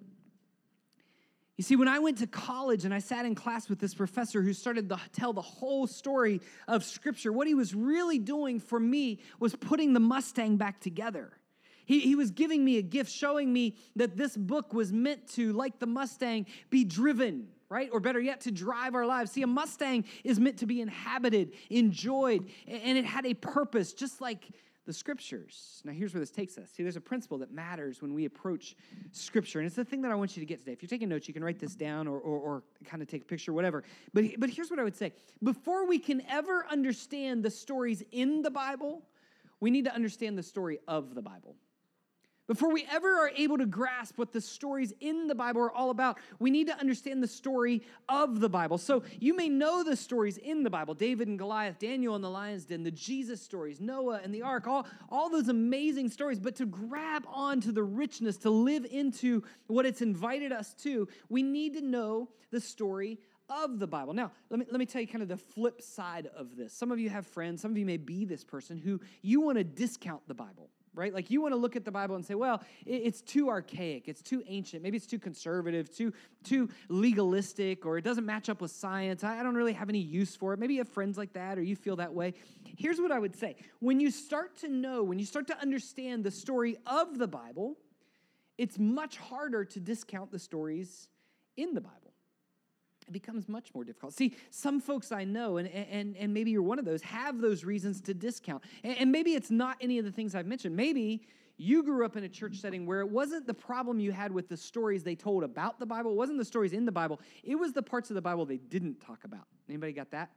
You 1.59 1.65
see, 1.65 1.77
when 1.77 1.89
I 1.89 1.99
went 1.99 2.19
to 2.19 2.27
college 2.27 2.87
and 2.87 2.95
I 2.95 3.01
sat 3.01 3.27
in 3.27 3.35
class 3.35 3.69
with 3.69 3.81
this 3.81 3.93
professor 3.93 4.41
who 4.41 4.55
started 4.55 4.89
to 4.89 4.99
tell 5.13 5.35
the 5.35 5.43
whole 5.43 5.87
story 5.87 6.41
of 6.69 6.85
Scripture, 6.85 7.33
what 7.33 7.47
he 7.49 7.55
was 7.55 7.75
really 7.75 8.19
doing 8.19 8.61
for 8.61 8.81
me 8.81 9.19
was 9.41 9.55
putting 9.57 9.93
the 9.93 10.01
Mustang 10.01 10.57
back 10.57 10.81
together. 10.81 11.33
He, 11.89 12.01
he 12.01 12.15
was 12.15 12.31
giving 12.31 12.63
me 12.63 12.77
a 12.77 12.83
gift, 12.83 13.11
showing 13.11 13.51
me 13.51 13.75
that 13.97 14.15
this 14.15 14.37
book 14.37 14.75
was 14.75 14.93
meant 14.93 15.27
to, 15.33 15.55
like 15.55 15.79
the 15.79 15.87
Mustang, 15.87 16.45
be 16.69 16.85
driven 16.85 17.49
right? 17.71 17.91
Or 17.93 18.01
better 18.01 18.19
yet, 18.19 18.41
to 18.43 18.51
drive 18.51 18.95
our 18.95 19.05
lives. 19.05 19.31
See, 19.31 19.43
a 19.43 19.47
Mustang 19.47 20.07
is 20.25 20.41
meant 20.41 20.57
to 20.61 20.67
be 20.67 20.81
inhabited, 20.81 21.53
enjoyed, 21.69 22.49
and 22.67 22.97
it 22.97 23.05
had 23.05 23.27
a 23.27 23.35
purpose, 23.35 23.93
just 23.93 24.23
like 24.23 24.49
the 24.87 24.93
scriptures. 24.95 25.83
Now, 25.85 25.93
here's 25.93 26.15
where 26.15 26.21
this 26.21 26.31
takes 26.31 26.57
us. 26.57 26.71
See, 26.71 26.83
there's 26.83 26.97
a 26.97 27.01
principle 27.03 27.37
that 27.39 27.53
matters 27.53 28.01
when 28.01 28.15
we 28.15 28.25
approach 28.25 28.75
scripture, 29.13 29.59
and 29.59 29.67
it's 29.67 29.77
the 29.77 29.85
thing 29.85 30.01
that 30.01 30.11
I 30.11 30.15
want 30.15 30.35
you 30.35 30.41
to 30.41 30.47
get 30.47 30.61
today. 30.61 30.73
If 30.73 30.81
you're 30.81 30.89
taking 30.89 31.11
notes, 31.11 31.29
you 31.29 31.35
can 31.35 31.45
write 31.45 31.59
this 31.59 31.75
down 31.75 32.09
or, 32.09 32.19
or, 32.19 32.39
or 32.39 32.63
kind 32.87 33.03
of 33.03 33.09
take 33.09 33.21
a 33.21 33.27
picture, 33.27 33.53
whatever. 33.53 33.85
But, 34.15 34.25
but 34.39 34.49
here's 34.49 34.71
what 34.71 34.79
I 34.79 34.85
would 34.85 34.97
say 34.97 35.13
before 35.43 35.87
we 35.87 35.99
can 35.99 36.23
ever 36.27 36.65
understand 36.71 37.43
the 37.43 37.51
stories 37.51 38.03
in 38.13 38.41
the 38.41 38.51
Bible, 38.51 39.03
we 39.61 39.71
need 39.71 39.85
to 39.85 39.95
understand 39.95 40.39
the 40.39 40.43
story 40.43 40.79
of 40.89 41.15
the 41.15 41.21
Bible. 41.21 41.55
Before 42.49 42.73
we 42.73 42.87
ever 42.91 43.07
are 43.07 43.31
able 43.37 43.59
to 43.59 43.67
grasp 43.67 44.17
what 44.17 44.33
the 44.33 44.41
stories 44.41 44.95
in 45.01 45.27
the 45.27 45.35
Bible 45.35 45.61
are 45.61 45.71
all 45.71 45.91
about, 45.91 46.19
we 46.39 46.51
need 46.51 46.67
to 46.69 46.79
understand 46.79 47.23
the 47.23 47.29
story 47.29 47.83
of 48.09 48.41
the 48.41 48.49
Bible. 48.49 48.79
So 48.79 49.03
you 49.21 49.37
may 49.37 49.51
know 49.51 49.85
the 49.85 49.95
stories 49.95 50.39
in 50.39 50.63
the 50.63 50.71
Bible 50.71 50.95
David 50.95 51.29
and 51.29 51.39
Goliath, 51.39 51.79
Daniel 51.79 52.15
and 52.15 52.25
the 52.25 52.31
lion's 52.31 52.65
den, 52.65 52.85
the 52.85 52.91
Jesus 52.91 53.43
stories, 53.43 53.83
Noah 53.83 54.21
and 54.25 54.35
the 54.35 54.41
ark, 54.41 54.67
all, 54.67 54.87
all 55.11 55.29
those 55.29 55.49
amazing 55.49 56.09
stories. 56.09 56.41
But 56.41 56.57
to 56.57 56.65
grab 56.65 57.27
onto 57.29 57.71
the 57.71 57.83
richness, 57.83 58.39
to 58.39 58.51
live 58.51 58.87
into 58.91 59.43
what 59.67 59.85
it's 59.85 60.01
invited 60.01 60.51
us 60.51 60.73
to, 60.85 61.07
we 61.29 61.43
need 61.43 61.75
to 61.75 61.83
know 61.83 62.31
the 62.51 62.63
story 62.63 63.19
of 63.51 63.79
the 63.79 63.87
Bible. 63.87 64.15
Now, 64.15 64.33
let 64.49 64.61
me, 64.61 64.67
let 64.71 64.79
me 64.79 64.87
tell 64.87 65.03
you 65.03 65.07
kind 65.07 65.23
of 65.23 65.29
the 65.29 65.37
flip 65.37 65.83
side 65.83 66.31
of 66.35 66.57
this. 66.57 66.73
Some 66.73 66.93
of 66.93 66.99
you 66.99 67.11
have 67.11 67.27
friends, 67.27 67.61
some 67.61 67.73
of 67.73 67.77
you 67.77 67.85
may 67.85 67.99
be 67.99 68.25
this 68.25 68.43
person 68.43 68.79
who 68.79 69.01
you 69.21 69.43
want 69.43 69.59
to 69.59 69.65
discount 69.65 70.27
the 70.29 70.35
Bible 70.35 70.71
right? 70.95 71.13
Like 71.13 71.31
you 71.31 71.41
want 71.41 71.53
to 71.53 71.57
look 71.57 71.77
at 71.77 71.85
the 71.85 71.91
Bible 71.91 72.17
and 72.17 72.25
say, 72.25 72.35
well, 72.35 72.63
it's 72.87 73.21
too 73.21 73.49
archaic, 73.49 74.09
it's 74.09 74.23
too 74.23 74.43
ancient, 74.47 74.83
maybe 74.83 74.97
it's 74.97 75.07
too 75.07 75.19
conservative, 75.19 75.95
too 75.95 76.13
too 76.45 76.69
legalistic, 76.89 77.87
or 77.87 77.99
it 77.99 78.03
doesn't 78.03 78.27
match 78.27 78.49
up 78.49 78.61
with 78.61 78.71
science. 78.71 79.25
I 79.25 79.43
don't 79.43 79.55
really 79.55 79.73
have 79.73 79.89
any 79.89 79.99
use 79.99 80.37
for 80.37 80.55
it. 80.55 80.59
Maybe 80.59 80.75
you 80.75 80.81
have 80.81 80.89
friends 80.89 81.19
like 81.19 81.33
that, 81.35 81.59
or 81.59 81.63
you 81.63 81.77
feel 81.77 81.97
that 81.97 82.13
way. 82.13 82.35
Here's 82.65 83.01
what 83.01 83.13
I 83.13 83.19
would 83.19 83.37
say: 83.37 83.57
when 83.81 84.01
you 84.01 84.11
start 84.11 84.57
to 84.59 84.69
know, 84.69 85.03
when 85.03 85.19
you 85.19 85.27
start 85.27 85.47
to 85.49 85.61
understand 85.61 86.25
the 86.25 86.31
story 86.31 86.77
of 86.87 87.19
the 87.19 87.29
Bible, 87.29 87.77
it's 88.57 88.79
much 88.79 89.17
harder 89.17 89.65
to 89.65 89.81
discount 89.81 90.31
the 90.31 90.39
stories 90.39 91.09
in 91.57 91.75
the 91.75 91.81
Bible 91.81 92.08
it 93.09 93.13
becomes 93.13 93.49
much 93.49 93.75
more 93.75 93.85
difficult. 93.85 94.13
See, 94.13 94.37
some 94.51 94.81
folks 94.81 95.13
I 95.13 95.25
know, 95.25 95.57
and, 95.57 95.69
and, 95.69 96.17
and 96.17 96.33
maybe 96.33 96.51
you're 96.51 96.63
one 96.63 96.79
of 96.79 96.85
those, 96.85 97.03
have 97.03 97.41
those 97.41 97.65
reasons 97.65 98.01
to 98.03 98.15
discount. 98.15 98.63
And, 98.85 98.99
and 98.99 99.13
maybe 99.13 99.35
it's 99.35 99.51
not 99.51 99.77
any 99.81 99.99
of 99.99 100.05
the 100.05 100.13
things 100.13 100.35
I've 100.35 100.47
mentioned. 100.47 100.77
Maybe 100.77 101.23
you 101.57 101.83
grew 101.83 102.05
up 102.05 102.17
in 102.17 102.25
a 102.25 102.29
church 102.29 102.57
setting 102.57 102.87
where 102.87 103.01
it 103.01 103.09
wasn't 103.09 103.47
the 103.47 103.55
problem 103.55 103.99
you 103.99 104.13
had 104.13 104.31
with 104.31 104.49
the 104.49 104.57
stories 104.57 105.03
they 105.03 105.17
told 105.17 105.43
about 105.43 105.79
the 105.81 105.87
Bible, 105.87 106.13
it 106.13 106.17
wasn't 106.17 106.39
the 106.39 106.45
stories 106.45 106.73
in 106.73 106.85
the 106.85 106.93
Bible, 106.93 107.21
it 107.43 107.57
was 107.57 107.73
the 107.73 107.83
parts 107.83 108.11
of 108.11 108.15
the 108.15 108.23
Bible 108.23 108.47
they 108.47 108.59
didn't 108.59 109.01
talk 109.01 109.25
about. 109.25 109.47
Anybody 109.69 109.93
got 109.93 110.11
that? 110.13 110.31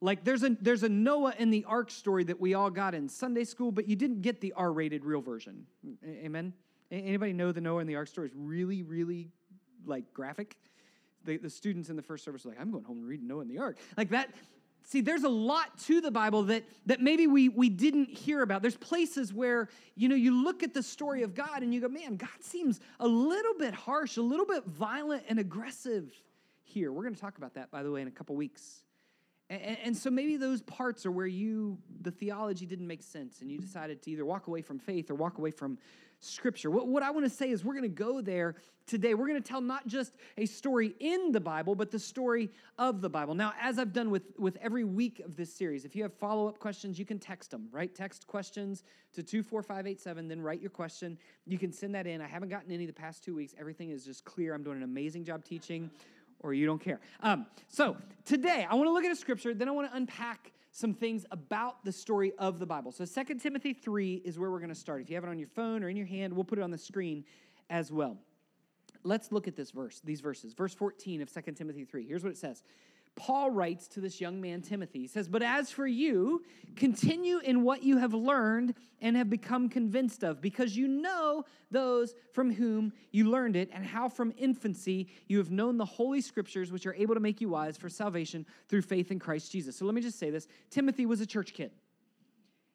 Like 0.00 0.24
there's 0.24 0.42
a 0.44 0.56
there's 0.60 0.82
a 0.82 0.88
Noah 0.88 1.34
and 1.38 1.52
the 1.52 1.64
Ark 1.68 1.90
story 1.90 2.24
that 2.24 2.40
we 2.40 2.54
all 2.54 2.70
got 2.70 2.94
in 2.94 3.08
Sunday 3.08 3.44
school, 3.44 3.70
but 3.70 3.86
you 3.86 3.96
didn't 3.96 4.22
get 4.22 4.40
the 4.40 4.52
R-rated 4.54 5.04
real 5.04 5.20
version. 5.20 5.66
Amen. 6.06 6.54
Anybody 6.90 7.34
know 7.34 7.52
the 7.52 7.60
Noah 7.60 7.80
and 7.80 7.88
the 7.88 7.96
Ark 7.96 8.08
story 8.08 8.28
is 8.28 8.32
really, 8.34 8.82
really 8.82 9.28
like 9.84 10.12
graphic? 10.14 10.56
The, 11.24 11.36
the 11.36 11.50
students 11.50 11.90
in 11.90 11.96
the 11.96 12.02
first 12.02 12.24
service 12.24 12.44
were 12.44 12.50
like, 12.50 12.60
I'm 12.60 12.70
going 12.70 12.84
home 12.84 12.98
and 12.98 13.06
reading 13.06 13.26
Noah 13.26 13.40
and 13.40 13.50
the 13.50 13.58
Ark. 13.58 13.78
Like 13.96 14.10
that, 14.10 14.30
see 14.84 15.00
there's 15.00 15.24
a 15.24 15.28
lot 15.28 15.78
to 15.78 16.00
the 16.00 16.10
bible 16.10 16.42
that 16.44 16.64
that 16.86 17.00
maybe 17.00 17.26
we 17.26 17.48
we 17.48 17.68
didn't 17.68 18.08
hear 18.08 18.42
about. 18.42 18.62
There's 18.62 18.76
places 18.76 19.32
where 19.32 19.68
you 19.94 20.08
know 20.08 20.16
you 20.16 20.42
look 20.42 20.62
at 20.62 20.74
the 20.74 20.82
story 20.82 21.22
of 21.22 21.34
god 21.34 21.62
and 21.62 21.72
you 21.74 21.80
go 21.80 21.88
man 21.88 22.16
god 22.16 22.28
seems 22.40 22.80
a 22.98 23.06
little 23.06 23.54
bit 23.58 23.74
harsh 23.74 24.16
a 24.16 24.22
little 24.22 24.46
bit 24.46 24.64
violent 24.64 25.24
and 25.28 25.38
aggressive 25.38 26.10
here. 26.64 26.92
We're 26.92 27.02
going 27.02 27.14
to 27.14 27.20
talk 27.20 27.38
about 27.38 27.54
that 27.54 27.70
by 27.70 27.82
the 27.82 27.90
way 27.90 28.00
in 28.02 28.08
a 28.08 28.12
couple 28.12 28.36
weeks. 28.36 28.84
And, 29.50 29.78
and, 29.84 29.96
so 29.96 30.10
maybe 30.10 30.36
those 30.36 30.62
parts 30.62 31.04
are 31.04 31.10
where 31.10 31.26
you, 31.26 31.76
the 32.02 32.12
theology 32.12 32.66
didn't 32.66 32.86
make 32.86 33.02
sense, 33.02 33.40
and 33.40 33.50
you 33.50 33.58
decided 33.58 34.00
to 34.02 34.10
either 34.12 34.24
walk 34.24 34.46
away 34.46 34.62
from 34.62 34.78
faith 34.78 35.10
or 35.10 35.16
walk 35.16 35.38
away 35.38 35.50
from 35.50 35.76
Scripture. 36.20 36.70
What, 36.70 36.86
what 36.86 37.02
I 37.02 37.10
want 37.10 37.24
to 37.24 37.30
say 37.30 37.50
is 37.50 37.64
we're 37.64 37.74
going 37.74 37.82
to 37.82 37.88
go 37.88 38.20
there 38.20 38.54
today. 38.86 39.14
We're 39.14 39.28
going 39.28 39.40
to 39.40 39.48
tell 39.48 39.60
not 39.60 39.86
just 39.86 40.14
a 40.36 40.46
story 40.46 40.94
in 41.00 41.32
the 41.32 41.40
Bible, 41.40 41.74
but 41.74 41.90
the 41.90 41.98
story 41.98 42.50
of 42.78 43.00
the 43.00 43.08
Bible. 43.08 43.34
Now, 43.34 43.52
as 43.60 43.78
I've 43.78 43.92
done 43.92 44.10
with, 44.10 44.24
with 44.38 44.56
every 44.60 44.84
week 44.84 45.20
of 45.20 45.36
this 45.36 45.54
series, 45.54 45.84
if 45.84 45.94
you 45.94 46.02
have 46.02 46.12
follow 46.14 46.48
up 46.48 46.58
questions, 46.58 46.98
you 46.98 47.06
can 47.06 47.18
text 47.18 47.52
them, 47.52 47.68
right? 47.72 47.94
Text 47.94 48.26
questions 48.26 48.82
to 49.14 49.22
24587, 49.22 50.28
then 50.28 50.42
write 50.42 50.60
your 50.60 50.70
question. 50.70 51.16
You 51.46 51.58
can 51.58 51.72
send 51.72 51.94
that 51.94 52.06
in. 52.06 52.20
I 52.20 52.26
haven't 52.26 52.48
gotten 52.48 52.70
any 52.72 52.84
the 52.84 52.92
past 52.92 53.24
two 53.24 53.34
weeks. 53.34 53.54
Everything 53.58 53.90
is 53.90 54.04
just 54.04 54.24
clear. 54.24 54.54
I'm 54.54 54.62
doing 54.62 54.78
an 54.78 54.82
amazing 54.82 55.24
job 55.24 55.44
teaching, 55.44 55.90
or 56.40 56.52
you 56.52 56.66
don't 56.66 56.80
care. 56.80 57.00
Um, 57.22 57.46
so 57.68 57.96
today, 58.24 58.66
I 58.68 58.74
want 58.74 58.88
to 58.88 58.92
look 58.92 59.04
at 59.04 59.12
a 59.12 59.16
scripture, 59.16 59.54
then 59.54 59.68
I 59.68 59.72
want 59.72 59.90
to 59.90 59.96
unpack 59.96 60.52
some 60.72 60.94
things 60.94 61.26
about 61.30 61.84
the 61.84 61.92
story 61.92 62.32
of 62.38 62.58
the 62.58 62.66
Bible. 62.66 62.92
So 62.92 63.04
2 63.04 63.34
Timothy 63.34 63.72
3 63.72 64.22
is 64.24 64.38
where 64.38 64.50
we're 64.50 64.60
going 64.60 64.68
to 64.68 64.74
start. 64.74 65.02
If 65.02 65.10
you 65.10 65.16
have 65.16 65.24
it 65.24 65.30
on 65.30 65.38
your 65.38 65.48
phone 65.48 65.82
or 65.82 65.88
in 65.88 65.96
your 65.96 66.06
hand, 66.06 66.32
we'll 66.32 66.44
put 66.44 66.58
it 66.58 66.62
on 66.62 66.70
the 66.70 66.78
screen 66.78 67.24
as 67.68 67.90
well. 67.90 68.16
Let's 69.02 69.32
look 69.32 69.48
at 69.48 69.56
this 69.56 69.70
verse, 69.70 70.00
these 70.04 70.20
verses. 70.20 70.52
Verse 70.52 70.74
14 70.74 71.22
of 71.22 71.32
2 71.32 71.40
Timothy 71.52 71.84
3. 71.84 72.06
Here's 72.06 72.22
what 72.22 72.30
it 72.30 72.38
says. 72.38 72.62
Paul 73.20 73.50
writes 73.50 73.86
to 73.88 74.00
this 74.00 74.18
young 74.18 74.40
man 74.40 74.62
Timothy. 74.62 75.00
He 75.00 75.06
says, 75.06 75.28
But 75.28 75.42
as 75.42 75.70
for 75.70 75.86
you, 75.86 76.42
continue 76.74 77.38
in 77.40 77.62
what 77.62 77.82
you 77.82 77.98
have 77.98 78.14
learned 78.14 78.74
and 79.02 79.14
have 79.14 79.28
become 79.28 79.68
convinced 79.68 80.24
of, 80.24 80.40
because 80.40 80.74
you 80.74 80.88
know 80.88 81.44
those 81.70 82.14
from 82.32 82.50
whom 82.50 82.94
you 83.12 83.28
learned 83.28 83.56
it, 83.56 83.68
and 83.74 83.84
how 83.84 84.08
from 84.08 84.32
infancy 84.38 85.06
you 85.28 85.36
have 85.36 85.50
known 85.50 85.76
the 85.76 85.84
holy 85.84 86.22
scriptures, 86.22 86.72
which 86.72 86.86
are 86.86 86.94
able 86.94 87.12
to 87.12 87.20
make 87.20 87.42
you 87.42 87.50
wise 87.50 87.76
for 87.76 87.90
salvation 87.90 88.46
through 88.70 88.80
faith 88.80 89.10
in 89.10 89.18
Christ 89.18 89.52
Jesus. 89.52 89.76
So 89.76 89.84
let 89.84 89.94
me 89.94 90.00
just 90.00 90.18
say 90.18 90.30
this 90.30 90.48
Timothy 90.70 91.04
was 91.04 91.20
a 91.20 91.26
church 91.26 91.52
kid. 91.52 91.72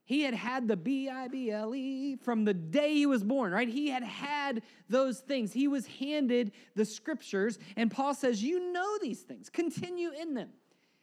He 0.05 0.21
had 0.21 0.35
had 0.35 0.67
the 0.67 0.77
B 0.77 1.09
I 1.09 1.27
B 1.27 1.51
L 1.51 1.73
E 1.73 2.15
from 2.15 2.45
the 2.45 2.53
day 2.53 2.93
he 2.93 3.07
was 3.07 3.23
born, 3.23 3.51
right? 3.51 3.67
He 3.67 3.89
had 3.89 4.03
had 4.03 4.61
those 4.87 5.19
things. 5.19 5.51
He 5.51 5.67
was 5.67 5.87
handed 5.87 6.51
the 6.75 6.85
scriptures, 6.85 7.57
and 7.75 7.89
Paul 7.89 8.13
says, 8.13 8.41
You 8.41 8.71
know 8.71 8.97
these 9.01 9.21
things, 9.21 9.49
continue 9.49 10.11
in 10.11 10.35
them. 10.35 10.49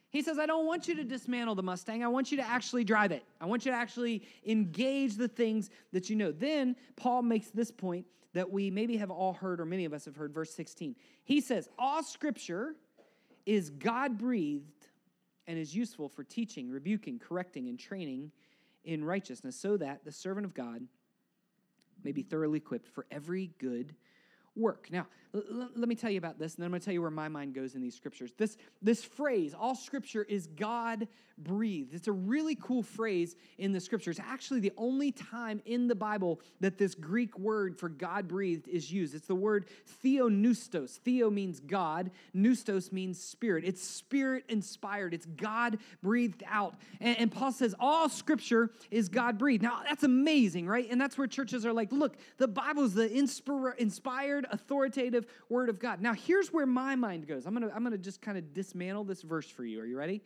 He 0.09 0.21
says, 0.21 0.37
I 0.37 0.45
don't 0.45 0.67
want 0.67 0.87
you 0.87 0.95
to 0.95 1.03
dismantle 1.03 1.55
the 1.55 1.63
Mustang. 1.63 2.03
I 2.03 2.07
want 2.07 2.31
you 2.31 2.37
to 2.37 2.47
actually 2.47 2.83
drive 2.83 3.11
it. 3.11 3.23
I 3.41 3.45
want 3.47 3.65
you 3.65 3.71
to 3.71 3.77
actually 3.77 4.21
engage 4.45 5.15
the 5.15 5.27
things 5.27 5.71
that 5.91 6.07
you 6.07 6.15
know. 6.15 6.31
Then 6.31 6.75
Paul 6.95 7.23
makes 7.23 7.49
this 7.49 7.71
point 7.71 8.05
that 8.33 8.49
we 8.49 8.69
maybe 8.69 8.95
have 8.97 9.09
all 9.09 9.33
heard, 9.33 9.59
or 9.59 9.65
many 9.65 9.85
of 9.85 9.93
us 9.93 10.05
have 10.05 10.15
heard, 10.15 10.31
verse 10.31 10.53
16. 10.53 10.95
He 11.23 11.41
says, 11.41 11.67
All 11.77 12.03
scripture 12.03 12.75
is 13.45 13.69
God 13.71 14.17
breathed 14.17 14.87
and 15.47 15.57
is 15.57 15.75
useful 15.75 16.07
for 16.07 16.23
teaching, 16.23 16.69
rebuking, 16.69 17.19
correcting, 17.19 17.67
and 17.67 17.77
training 17.77 18.31
in 18.83 19.03
righteousness, 19.03 19.55
so 19.55 19.77
that 19.77 20.03
the 20.05 20.11
servant 20.11 20.45
of 20.45 20.53
God 20.53 20.83
may 22.03 22.11
be 22.11 22.23
thoroughly 22.23 22.57
equipped 22.57 22.87
for 22.87 23.05
every 23.11 23.51
good 23.59 23.95
work. 24.55 24.89
Now, 24.91 25.07
l- 25.33 25.69
let 25.75 25.87
me 25.89 25.95
tell 25.95 26.09
you 26.09 26.17
about 26.17 26.39
this, 26.39 26.55
and 26.55 26.61
then 26.61 26.65
I'm 26.65 26.71
going 26.71 26.81
to 26.81 26.85
tell 26.85 26.93
you 26.93 27.01
where 27.01 27.11
my 27.11 27.29
mind 27.29 27.53
goes 27.53 27.75
in 27.75 27.81
these 27.81 27.95
scriptures. 27.95 28.31
This, 28.37 28.57
this 28.81 29.03
phrase, 29.03 29.53
all 29.53 29.75
scripture 29.75 30.23
is 30.23 30.47
God 30.47 31.07
breathed. 31.37 31.95
It's 31.95 32.07
a 32.07 32.11
really 32.11 32.55
cool 32.55 32.83
phrase 32.83 33.35
in 33.57 33.71
the 33.71 33.79
scriptures. 33.79 34.19
Actually, 34.19 34.59
the 34.59 34.71
only 34.77 35.11
time 35.11 35.61
in 35.65 35.87
the 35.87 35.95
Bible 35.95 36.39
that 36.59 36.77
this 36.77 36.93
Greek 36.93 37.37
word 37.39 37.75
for 37.75 37.89
God 37.89 38.27
breathed 38.27 38.67
is 38.67 38.91
used. 38.91 39.15
It's 39.15 39.25
the 39.25 39.33
word 39.33 39.65
theopneustos. 40.03 40.99
Theo 40.99 41.31
means 41.31 41.59
God, 41.59 42.11
pneustos 42.35 42.91
means 42.91 43.19
spirit. 43.19 43.63
It's 43.65 43.83
spirit 43.83 44.43
inspired, 44.47 45.13
it's 45.15 45.25
God 45.25 45.79
breathed 46.03 46.43
out. 46.47 46.75
And, 47.01 47.17
and 47.17 47.31
Paul 47.31 47.51
says, 47.51 47.73
all 47.79 48.09
scripture 48.09 48.69
is 48.91 49.09
God 49.09 49.39
breathed. 49.39 49.63
Now, 49.63 49.81
that's 49.87 50.03
amazing, 50.03 50.67
right? 50.67 50.87
And 50.91 51.01
that's 51.01 51.17
where 51.17 51.25
churches 51.25 51.65
are 51.65 51.73
like, 51.73 51.91
look, 51.91 52.15
the 52.37 52.47
Bible 52.47 52.83
is 52.83 52.93
the 52.93 53.11
inspired, 53.11 54.45
authoritative 54.51 55.22
word 55.49 55.69
of 55.69 55.79
God. 55.79 56.01
Now, 56.01 56.13
here's 56.13 56.51
where 56.51 56.65
my 56.65 56.95
mind 56.95 57.27
goes. 57.27 57.45
I'm 57.45 57.53
going 57.53 57.67
to 57.67 57.75
I'm 57.75 57.89
to 57.89 57.97
just 57.97 58.21
kind 58.21 58.37
of 58.37 58.53
dismantle 58.53 59.03
this 59.03 59.21
verse 59.21 59.49
for 59.49 59.63
you. 59.63 59.81
Are 59.81 59.85
you 59.85 59.97
ready? 59.97 60.21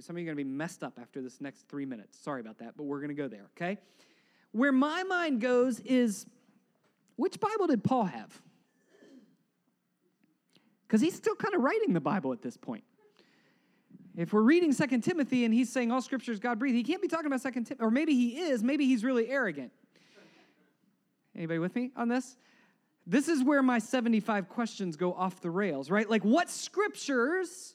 Some 0.00 0.14
of 0.14 0.20
you 0.20 0.24
are 0.24 0.34
going 0.34 0.38
to 0.38 0.44
be 0.44 0.50
messed 0.50 0.84
up 0.84 0.98
after 1.00 1.20
this 1.20 1.40
next 1.40 1.68
three 1.68 1.84
minutes. 1.84 2.18
Sorry 2.18 2.40
about 2.40 2.58
that, 2.58 2.76
but 2.76 2.84
we're 2.84 3.00
going 3.00 3.08
to 3.08 3.14
go 3.14 3.26
there, 3.26 3.50
okay? 3.56 3.78
Where 4.52 4.72
my 4.72 5.02
mind 5.02 5.40
goes 5.40 5.80
is 5.80 6.26
which 7.16 7.40
Bible 7.40 7.66
did 7.66 7.82
Paul 7.82 8.04
have? 8.04 8.40
Because 10.86 11.00
he's 11.00 11.14
still 11.14 11.34
kind 11.34 11.54
of 11.54 11.62
writing 11.62 11.92
the 11.92 12.00
Bible 12.00 12.32
at 12.32 12.42
this 12.42 12.56
point. 12.56 12.84
If 14.16 14.32
we're 14.32 14.42
reading 14.42 14.72
Second 14.72 15.02
Timothy 15.02 15.44
and 15.44 15.54
he's 15.54 15.72
saying 15.72 15.92
all 15.92 16.02
scripture 16.02 16.32
is 16.32 16.40
God 16.40 16.58
breathed, 16.58 16.76
he 16.76 16.82
can't 16.82 17.00
be 17.00 17.08
talking 17.08 17.26
about 17.26 17.40
Second 17.40 17.64
Timothy, 17.64 17.84
or 17.84 17.90
maybe 17.90 18.14
he 18.14 18.40
is, 18.40 18.62
maybe 18.62 18.86
he's 18.86 19.04
really 19.04 19.28
arrogant. 19.28 19.72
Anybody 21.36 21.58
with 21.58 21.74
me 21.76 21.92
on 21.96 22.08
this? 22.08 22.36
This 23.06 23.28
is 23.28 23.42
where 23.42 23.62
my 23.62 23.78
75 23.78 24.48
questions 24.48 24.96
go 24.96 25.12
off 25.12 25.40
the 25.40 25.50
rails, 25.50 25.90
right? 25.90 26.08
Like, 26.08 26.22
what 26.22 26.50
scriptures 26.50 27.74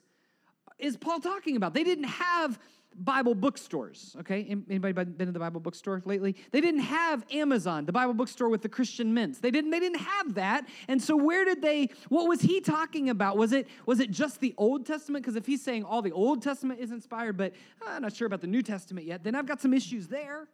is 0.80 0.98
Paul 0.98 1.20
talking 1.20 1.56
about? 1.56 1.74
They 1.74 1.84
didn't 1.84 2.06
have 2.06 2.60
Bible 2.98 3.36
bookstores, 3.36 4.16
okay? 4.22 4.46
Anybody 4.70 4.94
been 4.94 5.28
to 5.28 5.32
the 5.34 5.40
Bible 5.40 5.60
bookstore 5.60 6.02
lately? 6.06 6.36
They 6.52 6.62
didn't 6.62 6.82
have 6.82 7.26
Amazon, 7.30 7.86
the 7.86 7.92
Bible 7.92 8.14
bookstore 8.14 8.48
with 8.48 8.62
the 8.62 8.70
Christian 8.70 9.14
mints. 9.14 9.40
They 9.40 9.52
didn't 9.52 9.72
they 9.72 9.82
didn't 9.82 10.00
have 10.00 10.36
that. 10.36 10.66
And 10.88 11.02
so 11.02 11.18
where 11.18 11.44
did 11.44 11.62
they 11.62 11.90
what 12.08 12.30
was 12.30 12.42
he 12.42 12.62
talking 12.62 13.10
about? 13.10 13.38
Was 13.38 13.52
it 13.52 13.68
was 13.86 14.00
it 14.00 14.12
just 14.12 14.40
the 14.40 14.54
Old 14.58 14.86
Testament? 14.86 15.26
Because 15.26 15.36
if 15.36 15.46
he's 15.46 15.62
saying 15.62 15.84
all 15.84 16.02
the 16.02 16.14
Old 16.14 16.42
Testament 16.42 16.80
is 16.80 16.92
inspired, 16.92 17.36
but 17.36 17.54
ah, 17.82 17.96
I'm 17.96 18.02
not 18.02 18.16
sure 18.16 18.28
about 18.28 18.42
the 18.42 18.48
New 18.48 18.62
Testament 18.62 19.06
yet, 19.06 19.24
then 19.24 19.36
I've 19.36 19.46
got 19.46 19.62
some 19.62 19.74
issues 19.74 20.08
there. 20.08 20.48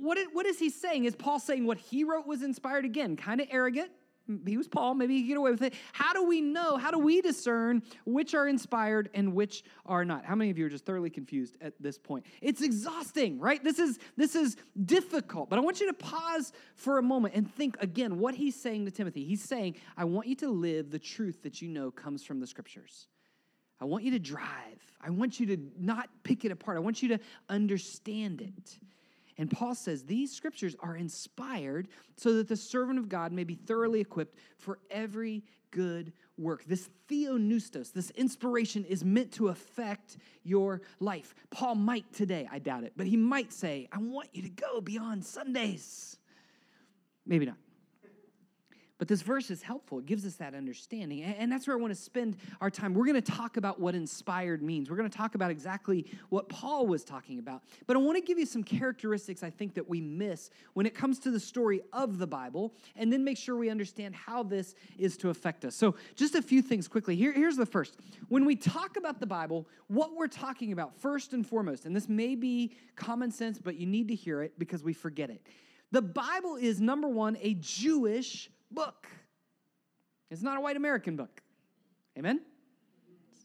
What, 0.00 0.18
what 0.32 0.46
is 0.46 0.58
he 0.58 0.70
saying? 0.70 1.04
Is 1.04 1.14
Paul 1.14 1.38
saying 1.38 1.64
what 1.66 1.78
he 1.78 2.04
wrote 2.04 2.26
was 2.26 2.42
inspired? 2.42 2.84
Again, 2.84 3.16
kind 3.16 3.40
of 3.40 3.48
arrogant, 3.50 3.90
he 4.46 4.56
was 4.56 4.68
Paul, 4.68 4.94
maybe 4.94 5.16
he 5.16 5.22
could 5.22 5.28
get 5.28 5.36
away 5.36 5.50
with 5.50 5.62
it. 5.62 5.74
How 5.92 6.14
do 6.14 6.24
we 6.24 6.40
know, 6.40 6.78
how 6.78 6.90
do 6.90 6.98
we 6.98 7.20
discern 7.20 7.82
which 8.06 8.34
are 8.34 8.48
inspired 8.48 9.10
and 9.12 9.34
which 9.34 9.64
are 9.84 10.04
not? 10.04 10.24
How 10.24 10.34
many 10.34 10.50
of 10.50 10.56
you 10.56 10.64
are 10.64 10.70
just 10.70 10.86
thoroughly 10.86 11.10
confused 11.10 11.56
at 11.60 11.74
this 11.78 11.98
point? 11.98 12.24
It's 12.40 12.62
exhausting, 12.62 13.38
right? 13.38 13.62
This 13.62 13.78
is 13.78 13.98
this 14.16 14.34
is 14.34 14.56
difficult. 14.86 15.50
But 15.50 15.58
I 15.58 15.62
want 15.62 15.80
you 15.80 15.86
to 15.88 15.92
pause 15.92 16.52
for 16.74 16.96
a 16.96 17.02
moment 17.02 17.34
and 17.34 17.52
think 17.52 17.76
again 17.80 18.18
what 18.18 18.34
he's 18.34 18.54
saying 18.54 18.86
to 18.86 18.90
Timothy. 18.90 19.24
He's 19.24 19.42
saying, 19.42 19.76
I 19.96 20.04
want 20.04 20.26
you 20.26 20.36
to 20.36 20.48
live 20.48 20.90
the 20.90 20.98
truth 20.98 21.42
that 21.42 21.60
you 21.60 21.68
know 21.68 21.90
comes 21.90 22.24
from 22.24 22.40
the 22.40 22.46
scriptures. 22.46 23.08
I 23.78 23.84
want 23.84 24.04
you 24.04 24.12
to 24.12 24.18
drive. 24.18 24.80
I 25.02 25.10
want 25.10 25.38
you 25.38 25.46
to 25.48 25.58
not 25.78 26.08
pick 26.22 26.46
it 26.46 26.50
apart. 26.50 26.78
I 26.78 26.80
want 26.80 27.02
you 27.02 27.10
to 27.10 27.18
understand 27.50 28.40
it. 28.40 28.78
And 29.36 29.50
Paul 29.50 29.74
says 29.74 30.04
these 30.04 30.32
scriptures 30.32 30.76
are 30.80 30.96
inspired 30.96 31.88
so 32.16 32.34
that 32.34 32.48
the 32.48 32.56
servant 32.56 32.98
of 32.98 33.08
God 33.08 33.32
may 33.32 33.44
be 33.44 33.54
thoroughly 33.54 34.00
equipped 34.00 34.38
for 34.58 34.78
every 34.90 35.42
good 35.70 36.12
work. 36.38 36.64
This 36.64 36.88
theopneustos, 37.10 37.92
this 37.92 38.10
inspiration 38.10 38.84
is 38.84 39.04
meant 39.04 39.32
to 39.32 39.48
affect 39.48 40.18
your 40.44 40.82
life. 41.00 41.34
Paul 41.50 41.74
might 41.74 42.12
today, 42.12 42.48
I 42.50 42.60
doubt 42.60 42.84
it, 42.84 42.92
but 42.96 43.06
he 43.06 43.16
might 43.16 43.52
say, 43.52 43.88
I 43.92 43.98
want 43.98 44.28
you 44.32 44.42
to 44.42 44.48
go 44.48 44.80
beyond 44.80 45.24
Sundays. 45.24 46.16
Maybe 47.26 47.46
not. 47.46 47.56
But 48.96 49.08
this 49.08 49.22
verse 49.22 49.50
is 49.50 49.60
helpful. 49.60 49.98
It 49.98 50.06
gives 50.06 50.24
us 50.24 50.36
that 50.36 50.54
understanding. 50.54 51.22
And 51.22 51.50
that's 51.50 51.66
where 51.66 51.76
I 51.76 51.80
want 51.80 51.92
to 51.92 52.00
spend 52.00 52.36
our 52.60 52.70
time. 52.70 52.94
We're 52.94 53.06
going 53.06 53.20
to 53.20 53.32
talk 53.32 53.56
about 53.56 53.80
what 53.80 53.96
inspired 53.96 54.62
means. 54.62 54.88
We're 54.88 54.96
going 54.96 55.10
to 55.10 55.16
talk 55.16 55.34
about 55.34 55.50
exactly 55.50 56.06
what 56.28 56.48
Paul 56.48 56.86
was 56.86 57.02
talking 57.02 57.40
about. 57.40 57.64
But 57.88 57.96
I 57.96 57.98
want 57.98 58.16
to 58.18 58.22
give 58.22 58.38
you 58.38 58.46
some 58.46 58.62
characteristics 58.62 59.42
I 59.42 59.50
think 59.50 59.74
that 59.74 59.88
we 59.88 60.00
miss 60.00 60.50
when 60.74 60.86
it 60.86 60.94
comes 60.94 61.18
to 61.20 61.32
the 61.32 61.40
story 61.40 61.80
of 61.92 62.18
the 62.18 62.26
Bible, 62.26 62.72
and 62.94 63.12
then 63.12 63.24
make 63.24 63.36
sure 63.36 63.56
we 63.56 63.68
understand 63.68 64.14
how 64.14 64.44
this 64.44 64.76
is 64.96 65.16
to 65.18 65.30
affect 65.30 65.64
us. 65.64 65.74
So, 65.74 65.96
just 66.14 66.36
a 66.36 66.42
few 66.42 66.62
things 66.62 66.86
quickly. 66.86 67.16
Here, 67.16 67.32
here's 67.32 67.56
the 67.56 67.66
first. 67.66 67.96
When 68.28 68.44
we 68.44 68.54
talk 68.54 68.96
about 68.96 69.18
the 69.18 69.26
Bible, 69.26 69.66
what 69.88 70.14
we're 70.14 70.28
talking 70.28 70.70
about, 70.70 70.96
first 70.96 71.32
and 71.32 71.44
foremost, 71.44 71.84
and 71.84 71.96
this 71.96 72.08
may 72.08 72.36
be 72.36 72.76
common 72.94 73.32
sense, 73.32 73.58
but 73.58 73.76
you 73.76 73.86
need 73.86 74.06
to 74.08 74.14
hear 74.14 74.42
it 74.42 74.56
because 74.56 74.84
we 74.84 74.92
forget 74.92 75.30
it. 75.30 75.44
The 75.90 76.02
Bible 76.02 76.56
is 76.56 76.80
number 76.80 77.08
one, 77.08 77.36
a 77.40 77.54
Jewish 77.54 78.50
book. 78.74 79.06
It's 80.30 80.42
not 80.42 80.58
a 80.58 80.60
white 80.60 80.76
American 80.76 81.16
book. 81.16 81.42
Amen? 82.18 82.40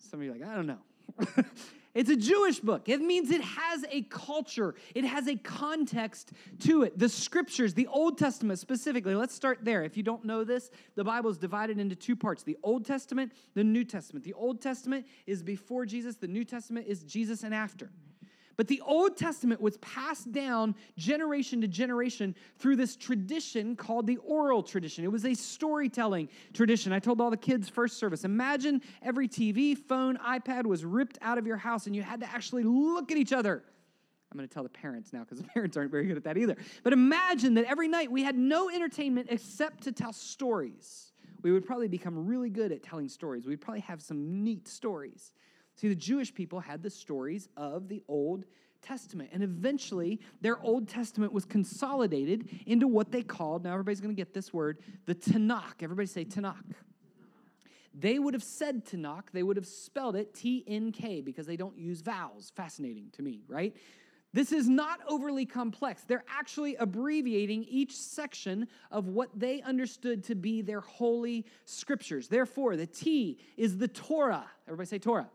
Some 0.10 0.20
of 0.20 0.26
you 0.26 0.32
like, 0.32 0.44
I 0.44 0.56
don't 0.56 0.66
know. 0.66 0.80
it's 1.94 2.10
a 2.10 2.16
Jewish 2.16 2.60
book. 2.60 2.90
It 2.90 3.02
means 3.02 3.30
it 3.32 3.42
has 3.42 3.86
a 3.92 4.02
culture, 4.04 4.76
it 4.96 5.04
has 5.04 5.28
a 5.28 5.36
context 5.36 6.32
to 6.62 6.84
it. 6.84 6.98
The 6.98 7.10
scriptures, 7.10 7.74
the 7.74 7.88
Old 7.88 8.18
Testament 8.18 8.60
specifically, 8.60 9.16
let's 9.16 9.34
start 9.34 9.60
there. 9.64 9.84
If 9.84 9.98
you 9.98 10.04
don't 10.04 10.26
know 10.26 10.44
this, 10.44 10.72
the 10.96 11.04
Bible 11.04 11.30
is 11.30 11.38
divided 11.38 11.80
into 11.80 11.96
two 11.96 12.16
parts 12.16 12.44
the 12.44 12.58
Old 12.64 12.86
Testament, 12.86 13.34
the 13.54 13.64
New 13.64 13.84
Testament. 13.84 14.26
The 14.26 14.34
Old 14.34 14.62
Testament 14.62 15.06
is 15.28 15.44
before 15.44 15.86
Jesus, 15.86 16.16
the 16.16 16.28
New 16.28 16.44
Testament 16.44 16.88
is 16.88 17.04
Jesus 17.04 17.44
and 17.44 17.54
after. 17.54 17.92
But 18.60 18.68
the 18.68 18.82
Old 18.86 19.16
Testament 19.16 19.62
was 19.62 19.78
passed 19.78 20.34
down 20.34 20.76
generation 20.98 21.62
to 21.62 21.68
generation 21.70 22.36
through 22.58 22.76
this 22.76 22.98
tradition 22.98 23.78
called 23.78 24.06
the 24.06 24.18
oral 24.18 24.64
tradition. 24.64 25.06
It 25.06 25.12
was 25.14 25.24
a 25.24 25.34
storytelling 25.34 26.28
tradition. 26.52 26.92
I 26.92 27.00
told 27.00 27.22
all 27.22 27.30
the 27.30 27.38
kids 27.38 27.70
first 27.70 27.98
service 27.98 28.26
imagine 28.26 28.82
every 29.02 29.30
TV, 29.30 29.78
phone, 29.78 30.18
iPad 30.18 30.66
was 30.66 30.84
ripped 30.84 31.18
out 31.22 31.38
of 31.38 31.48
your 31.48 31.56
house 31.56 31.88
and 31.88 31.96
you 31.96 32.02
had 32.02 32.20
to 32.20 32.30
actually 32.30 32.64
look 32.64 33.14
at 33.14 33.18
each 33.18 33.32
other. 33.32 33.64
I'm 34.30 34.38
going 34.38 34.46
to 34.46 34.54
tell 34.54 34.64
the 34.64 34.68
parents 34.68 35.14
now 35.14 35.22
because 35.22 35.38
the 35.38 35.48
parents 35.54 35.78
aren't 35.78 35.92
very 35.92 36.08
good 36.08 36.18
at 36.18 36.26
that 36.26 36.38
either. 36.38 36.58
But 36.84 36.92
imagine 36.92 37.54
that 37.54 37.64
every 37.64 37.88
night 37.88 38.12
we 38.12 38.24
had 38.24 38.38
no 38.38 38.70
entertainment 38.70 39.28
except 39.32 39.84
to 39.84 39.94
tell 39.94 40.12
stories. 40.12 41.14
We 41.44 41.54
would 41.54 41.66
probably 41.66 41.88
become 41.88 42.28
really 42.28 42.50
good 42.50 42.74
at 42.74 42.84
telling 42.84 43.08
stories. 43.08 43.46
We'd 43.48 43.62
probably 43.62 43.80
have 43.80 44.02
some 44.02 44.44
neat 44.44 44.68
stories. 44.68 45.32
See, 45.80 45.88
the 45.88 45.96
Jewish 45.96 46.34
people 46.34 46.60
had 46.60 46.84
the 46.84 46.90
stories 46.90 47.48
of 47.56 47.88
the 47.88 48.04
Old 48.10 48.44
Testament. 48.82 49.30
And 49.32 49.42
eventually, 49.42 50.20
their 50.42 50.62
Old 50.62 50.90
Testament 50.90 51.32
was 51.32 51.46
consolidated 51.46 52.50
into 52.66 52.86
what 52.86 53.14
they 53.14 53.24
called, 53.24 53.64
now 53.64 53.72
everybody's 53.72 54.02
going 54.02 54.14
to 54.14 54.20
get 54.20 54.34
this 54.34 54.54
word, 54.54 54.80
the 55.06 55.16
Tanakh. 55.16 55.82
Everybody 55.82 56.08
say 56.08 56.26
Tanakh. 56.26 56.76
They 57.94 58.20
would 58.20 58.34
have 58.34 58.44
said 58.44 58.86
Tanakh, 58.86 59.32
they 59.32 59.42
would 59.42 59.56
have 59.56 59.66
spelled 59.66 60.18
it 60.18 60.34
T 60.34 60.66
N 60.68 60.92
K 60.92 61.22
because 61.22 61.46
they 61.46 61.56
don't 61.56 61.78
use 61.78 62.02
vowels. 62.02 62.52
Fascinating 62.56 63.10
to 63.14 63.22
me, 63.22 63.44
right? 63.48 63.74
This 64.32 64.52
is 64.52 64.68
not 64.68 65.00
overly 65.08 65.46
complex. 65.46 66.04
They're 66.04 66.26
actually 66.30 66.76
abbreviating 66.76 67.64
each 67.64 67.96
section 67.96 68.68
of 68.92 69.08
what 69.08 69.30
they 69.34 69.62
understood 69.62 70.26
to 70.26 70.36
be 70.36 70.62
their 70.62 70.82
holy 70.82 71.46
scriptures. 71.66 72.28
Therefore, 72.28 72.76
the 72.76 72.86
T 72.86 73.40
is 73.58 73.78
the 73.78 73.88
Torah. 73.88 74.46
Everybody 74.68 74.88
say 74.88 75.00
Torah. 75.00 75.30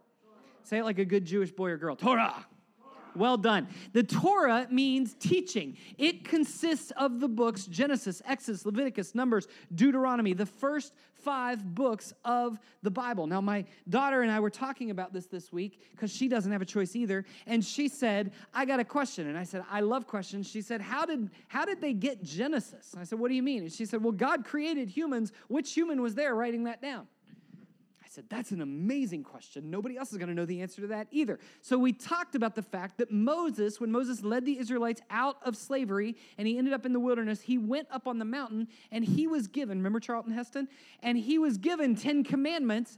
Say 0.64 0.78
it 0.78 0.85
like 0.85 0.99
a 0.99 1.04
good 1.04 1.25
Jewish 1.25 1.52
boy 1.52 1.71
or 1.71 1.76
girl 1.76 1.94
Torah. 1.94 2.47
Well 3.16 3.37
done. 3.37 3.68
The 3.92 4.02
Torah 4.02 4.66
means 4.71 5.14
teaching. 5.14 5.76
It 5.99 6.25
consists 6.25 6.90
of 6.92 7.21
the 7.21 7.28
books 7.28 7.66
Genesis, 7.66 8.21
Exodus, 8.26 8.66
Leviticus, 8.66 9.14
Numbers, 9.14 9.47
Deuteronomy, 9.75 10.33
the 10.33 10.47
first 10.47 10.94
five 11.14 11.75
books 11.75 12.12
of 12.25 12.59
the 12.83 12.90
Bible. 12.90 13.26
Now, 13.26 13.40
my 13.40 13.64
daughter 13.88 14.23
and 14.23 14.30
I 14.30 14.40
were 14.40 14.50
talking 14.50 14.90
about 14.90 15.12
this 15.12 15.26
this 15.26 15.52
week 15.52 15.80
because 15.92 16.12
she 16.12 16.28
doesn't 16.28 16.50
have 16.50 16.61
a 16.61 16.66
choice 16.66 16.97
either. 16.97 17.25
And 17.47 17.64
she 17.64 17.88
said, 17.88 18.33
I 18.52 18.64
got 18.64 18.80
a 18.80 18.85
question. 18.85 19.28
And 19.28 19.38
I 19.38 19.44
said, 19.44 19.64
I 19.71 19.80
love 19.80 20.06
questions. 20.06 20.49
She 20.49 20.61
said, 20.61 20.80
How 20.80 21.06
did, 21.06 21.30
how 21.49 21.64
did 21.64 21.80
they 21.80 21.92
get 21.92 22.23
Genesis? 22.23 22.92
And 22.92 23.00
I 23.00 23.04
said, 23.04 23.18
What 23.18 23.28
do 23.28 23.35
you 23.35 23.42
mean? 23.42 23.62
And 23.62 23.73
she 23.73 23.87
said, 23.87 24.02
Well, 24.02 24.12
God 24.12 24.44
created 24.44 24.88
humans. 24.88 25.33
Which 25.49 25.73
human 25.73 26.02
was 26.02 26.14
there 26.14 26.35
writing 26.35 26.64
that 26.64 26.83
down? 26.83 27.06
Said, 28.14 28.25
That's 28.28 28.50
an 28.52 28.61
amazing 28.61 29.25
question. 29.25 29.71
Nobody 29.71 29.97
else 29.97 30.12
is 30.12 30.18
going 30.18 30.28
to 30.28 30.35
know 30.35 30.47
the 30.47 30.62
answer 30.62 30.80
to 30.83 30.88
that 30.88 31.09
either. 31.11 31.38
So 31.61 31.78
we 31.78 31.92
talked 31.92 32.35
about 32.35 32.54
the 32.54 32.62
fact 32.62 32.99
that 32.99 33.11
Moses, 33.11 33.80
when 33.80 33.90
Moses 33.90 34.23
led 34.23 34.44
the 34.44 34.59
Israelites 34.59 35.02
out 35.11 35.37
of 35.42 35.56
slavery 35.56 36.16
and 36.38 36.47
he 36.47 36.56
ended 36.59 36.73
up 36.73 36.87
in 36.87 36.92
the 36.92 37.00
wilderness, 37.00 37.40
he 37.40 37.59
went 37.59 37.88
up 37.90 38.06
on 38.06 38.18
the 38.18 38.25
mountain 38.25 38.68
and 38.90 39.04
he 39.04 39.26
was 39.26 39.47
given, 39.47 39.78
remember 39.78 40.00
Charlton 40.00 40.33
Heston? 40.33 40.68
And 41.02 41.18
he 41.18 41.38
was 41.38 41.59
given 41.59 41.97
10 41.97 42.25
commandments, 42.25 42.97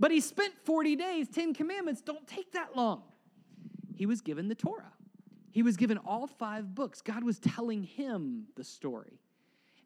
but 0.00 0.10
he 0.10 0.20
spent 0.20 0.54
40 0.64 0.96
days. 0.96 1.28
10 1.28 1.54
commandments 1.54 2.00
don't 2.00 2.26
take 2.26 2.52
that 2.52 2.76
long. 2.76 3.02
He 3.94 4.06
was 4.06 4.20
given 4.20 4.48
the 4.48 4.54
Torah. 4.54 4.92
He 5.50 5.62
was 5.62 5.76
given 5.76 5.98
all 5.98 6.26
five 6.26 6.74
books. 6.74 7.00
God 7.00 7.22
was 7.22 7.38
telling 7.38 7.84
him 7.84 8.46
the 8.56 8.64
story. 8.64 9.20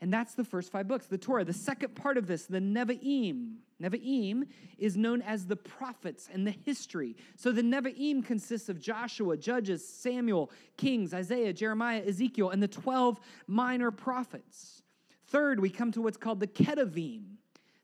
And 0.00 0.12
that's 0.12 0.35
the 0.35 0.45
first 0.45 0.71
five 0.71 0.87
books, 0.87 1.07
the 1.07 1.19
Torah. 1.19 1.45
The 1.45 1.52
second 1.52 1.95
part 1.95 2.17
of 2.17 2.26
this, 2.26 2.47
the 2.47 2.61
Nevi'im. 2.61 3.57
Nevi'im 3.83 4.47
is 4.78 4.97
known 4.97 5.23
as 5.23 5.47
the 5.47 5.57
prophets 5.57 6.28
and 6.33 6.47
the 6.47 6.55
history. 6.64 7.17
So 7.37 7.50
the 7.50 7.62
Nevi'im 7.62 8.25
consists 8.25 8.69
of 8.69 8.81
Joshua, 8.81 9.37
Judges, 9.37 9.87
Samuel, 9.87 10.50
Kings, 10.76 11.12
Isaiah, 11.12 11.52
Jeremiah, 11.52 12.02
Ezekiel, 12.07 12.50
and 12.50 12.62
the 12.62 12.69
12 12.69 13.19
minor 13.47 13.90
prophets. 13.90 14.83
Third, 15.26 15.61
we 15.61 15.71
come 15.71 15.93
to 15.93 16.02
what's 16.02 16.17
called 16.17 16.40
the 16.40 16.47
Ketuvim. 16.47 17.25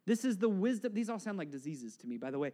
This 0.07 0.25
is 0.25 0.39
the 0.39 0.49
wisdom. 0.49 0.95
These 0.95 1.11
all 1.11 1.19
sound 1.19 1.39
like 1.39 1.51
diseases 1.51 1.97
to 1.99 2.07
me, 2.07 2.17
by 2.17 2.31
the 2.31 2.39
way. 2.39 2.53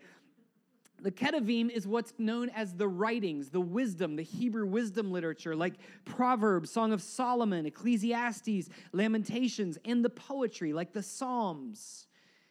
The 1.02 1.10
Ketuvim 1.10 1.70
is 1.70 1.86
what's 1.86 2.12
known 2.18 2.50
as 2.50 2.74
the 2.74 2.88
writings, 2.88 3.50
the 3.50 3.60
wisdom, 3.60 4.16
the 4.16 4.22
Hebrew 4.22 4.66
wisdom 4.66 5.10
literature, 5.10 5.56
like 5.56 5.74
Proverbs, 6.04 6.70
Song 6.70 6.92
of 6.92 7.02
Solomon, 7.02 7.66
Ecclesiastes, 7.66 8.68
Lamentations, 8.92 9.78
and 9.84 10.04
the 10.04 10.10
poetry, 10.10 10.72
like 10.72 10.92
the 10.92 11.02
Psalms. 11.02 12.06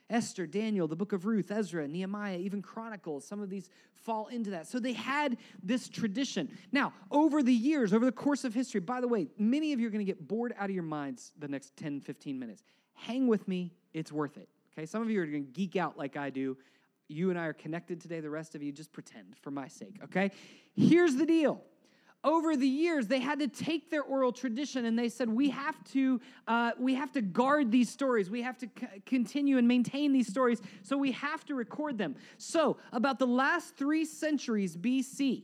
Esther, 0.10 0.48
Daniel, 0.48 0.88
the 0.88 0.96
book 0.96 1.14
of 1.14 1.26
Ruth, 1.26 1.52
Ezra, 1.52 1.88
Nehemiah, 1.88 2.38
even 2.38 2.64
Chronicles, 2.64 3.26
some 3.26 3.42
of 3.42 3.50
these 3.50 3.70
fall 3.94 4.28
into 4.28 4.50
that. 4.50 4.68
So 4.68 4.80
they 4.80 4.94
had 4.94 5.38
this 5.62 5.88
tradition. 5.88 6.50
Now, 6.72 6.94
over 7.12 7.44
the 7.44 7.54
years, 7.54 7.94
over 7.94 8.06
the 8.06 8.12
course 8.12 8.44
of 8.44 8.54
history, 8.54 8.82
by 8.82 9.02
the 9.02 9.08
way, 9.08 9.28
many 9.38 9.72
of 9.72 9.80
you 9.80 9.88
are 9.88 9.92
going 9.92 10.04
to 10.04 10.12
get 10.12 10.28
bored 10.28 10.54
out 10.58 10.70
of 10.70 10.74
your 10.74 10.84
minds 10.84 11.32
the 11.38 11.48
next 11.48 11.78
10, 11.78 12.02
15 12.02 12.40
minutes. 12.40 12.64
Hang 12.96 13.28
with 13.28 13.48
me, 13.48 13.72
it's 13.94 14.12
worth 14.12 14.38
it. 14.38 14.50
Okay, 14.74 14.86
some 14.86 15.02
of 15.02 15.12
you 15.12 15.22
are 15.22 15.26
going 15.26 15.46
to 15.46 15.52
geek 15.52 15.76
out 15.76 15.98
like 15.98 16.18
I 16.18 16.32
do 16.32 16.58
you 17.10 17.32
and 17.32 17.40
I 17.40 17.46
are 17.46 17.54
connected 17.54 18.00
today. 18.00 18.22
The 18.22 18.30
rest 18.30 18.56
of 18.56 18.64
you 18.64 18.72
just 18.72 18.94
pretend 18.94 19.36
for 19.42 19.52
my 19.52 19.68
sake, 19.68 20.00
okay? 20.06 20.32
Here's 20.76 21.16
the 21.16 21.26
deal. 21.26 21.62
Over 22.24 22.58
the 22.58 22.68
years, 22.68 23.08
they 23.08 23.20
had 23.20 23.40
to 23.40 23.48
take 23.48 23.90
their 23.90 24.04
oral 24.04 24.34
tradition 24.34 24.86
and 24.86 25.00
they 25.00 25.08
said, 25.08 25.30
we 25.30 25.50
have 25.52 25.82
to, 25.94 26.20
uh, 26.48 26.72
we 26.78 26.94
have 26.96 27.14
to 27.14 27.22
guard 27.22 27.72
these 27.72 27.90
stories. 27.90 28.30
We 28.30 28.42
have 28.42 28.58
to 28.58 28.70
c- 28.78 28.88
continue 29.06 29.58
and 29.58 29.66
maintain 29.68 30.12
these 30.12 30.28
stories. 30.28 30.62
So 30.84 30.98
we 30.98 31.14
have 31.14 31.46
to 31.46 31.56
record 31.56 31.98
them. 31.98 32.16
So, 32.38 32.78
about 32.92 33.20
the 33.20 33.28
last 33.28 33.78
three 33.78 34.04
centuries 34.04 34.76
BC, 34.76 35.44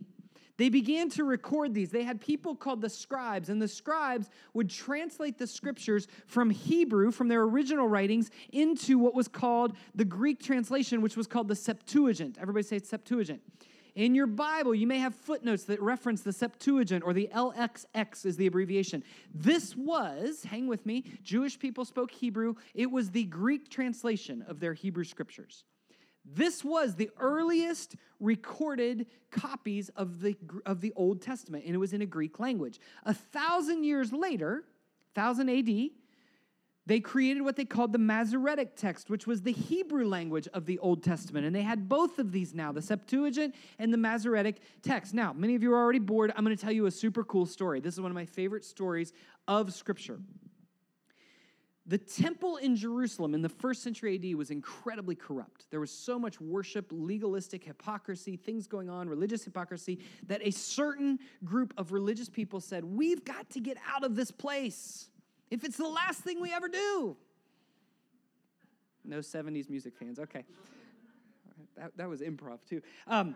they 0.58 0.70
began 0.70 1.10
to 1.12 1.24
record 1.24 1.74
these. 1.74 1.91
They 1.91 2.04
had 2.04 2.22
people 2.22 2.56
called 2.56 2.82
the 2.82 2.89
scribes, 2.89 3.50
and 3.50 3.62
the 3.62 3.68
scribes 3.68 4.30
would 4.54 4.70
translate 4.70 5.38
the 5.38 5.48
scriptures 5.48 6.08
from 6.28 6.50
Hebrew, 6.50 7.12
from 7.12 7.28
their 7.28 7.41
original 7.44 7.88
writings, 7.88 8.32
into 8.52 8.98
what 8.98 9.13
was 9.13 9.28
called 9.28 9.76
the 9.96 10.06
Greek 10.06 10.41
translation, 10.41 11.02
which 11.02 11.18
was 11.18 11.28
called 11.28 11.48
the 11.48 11.56
Septuagint. 11.56 12.38
Everybody 12.39 12.63
say 12.63 12.80
Septuagint. 12.80 13.41
In 13.96 14.13
your 14.13 14.28
Bible, 14.28 14.76
you 14.76 14.88
may 14.88 15.00
have 15.00 15.15
footnotes 15.15 15.63
that 15.63 15.82
reference 15.82 16.22
the 16.22 16.34
Septuagint 16.34 17.04
or 17.06 17.13
the 17.13 17.30
LXX 17.34 18.26
is 18.26 18.36
the 18.36 18.46
abbreviation. 18.46 19.04
This 19.34 19.74
was, 19.74 20.44
hang 20.44 20.68
with 20.68 20.86
me, 20.86 21.06
Jewish 21.24 21.58
people 21.58 21.86
spoke 21.86 22.12
Hebrew. 22.12 22.56
It 22.74 22.91
was 22.91 23.12
the 23.12 23.24
Greek 23.24 23.70
translation 23.70 24.44
of 24.50 24.60
their 24.60 24.74
Hebrew 24.74 25.06
scriptures. 25.06 25.63
This 26.26 26.64
was 26.64 26.96
the 26.96 27.10
earliest 27.20 27.96
recorded 28.20 29.06
copies 29.32 29.90
of 29.90 30.22
the, 30.22 30.36
of 30.66 30.82
the 30.82 30.94
Old 30.96 31.22
Testament, 31.22 31.66
and 31.66 31.76
it 31.76 31.78
was 31.78 31.94
in 31.94 32.02
a 32.02 32.06
Greek 32.06 32.40
language. 32.40 32.80
A 33.04 33.14
thousand 33.14 33.84
years 33.84 34.12
later, 34.12 34.64
1000 35.14 35.50
AD, 35.50 35.90
they 36.88 37.00
created 37.00 37.42
what 37.42 37.56
they 37.56 37.66
called 37.66 37.94
the 37.94 38.00
Masoretic 38.00 38.76
text, 38.76 39.10
which 39.10 39.26
was 39.26 39.42
the 39.42 39.52
Hebrew 39.52 40.08
language 40.08 40.48
of 40.54 40.66
the 40.66 40.78
Old 40.80 41.04
Testament. 41.04 41.46
And 41.46 41.56
they 41.56 41.64
had 41.64 41.90
both 41.90 42.20
of 42.20 42.32
these 42.32 42.54
now, 42.54 42.72
the 42.72 42.82
Septuagint 42.82 43.56
and 43.80 43.92
the 43.92 43.98
Masoretic 43.98 44.58
text. 44.84 45.14
Now, 45.14 45.34
many 45.34 45.56
of 45.56 45.64
you 45.64 45.74
are 45.74 45.82
already 45.82 46.00
bored. 46.00 46.32
I'm 46.36 46.44
going 46.46 46.56
to 46.56 46.62
tell 46.62 46.72
you 46.72 46.86
a 46.86 46.92
super 46.92 47.24
cool 47.24 47.48
story. 47.48 47.80
This 47.80 47.96
is 47.96 48.02
one 48.02 48.12
of 48.12 48.16
my 48.16 48.26
favorite 48.26 48.64
stories 48.64 49.14
of 49.48 49.74
Scripture. 49.74 50.20
The 51.88 51.98
temple 52.00 52.58
in 52.58 52.76
Jerusalem 52.76 53.36
in 53.36 53.43
the 53.43 53.50
first 53.50 53.84
century 53.84 54.15
AD 54.15 54.36
was 54.36 54.50
incredibly 54.50 55.13
corrupt. 55.13 55.67
There 55.69 55.80
was 55.80 55.91
so 55.91 56.17
much 56.17 56.41
worship, 56.41 56.88
legalistic 56.89 57.63
hypocrisy, 57.63 58.38
things 58.38 58.65
going 58.65 58.89
on, 58.89 59.08
religious 59.08 59.43
hypocrisy, 59.43 60.00
that 60.26 60.41
a 60.43 60.52
certain 60.52 61.19
group 61.43 61.76
of 61.78 61.91
religious 61.91 62.28
people 62.28 62.60
said, 62.60 62.84
We've 62.84 63.24
got 63.24 63.52
to 63.52 63.60
get 63.60 63.78
out 63.88 64.04
of 64.04 64.15
this 64.15 64.32
place 64.32 65.10
if 65.52 65.63
it's 65.63 65.78
the 65.78 65.88
last 65.88 66.21
thing 66.21 66.41
we 66.41 66.52
ever 66.52 66.67
do. 66.67 67.15
No 69.04 69.19
70s 69.19 69.69
music 69.69 69.95
fans, 69.95 70.17
okay. 70.17 70.43
That, 71.78 71.95
that 71.98 72.10
was 72.10 72.21
improv 72.21 72.60
too. 72.67 72.82
Um, 73.06 73.36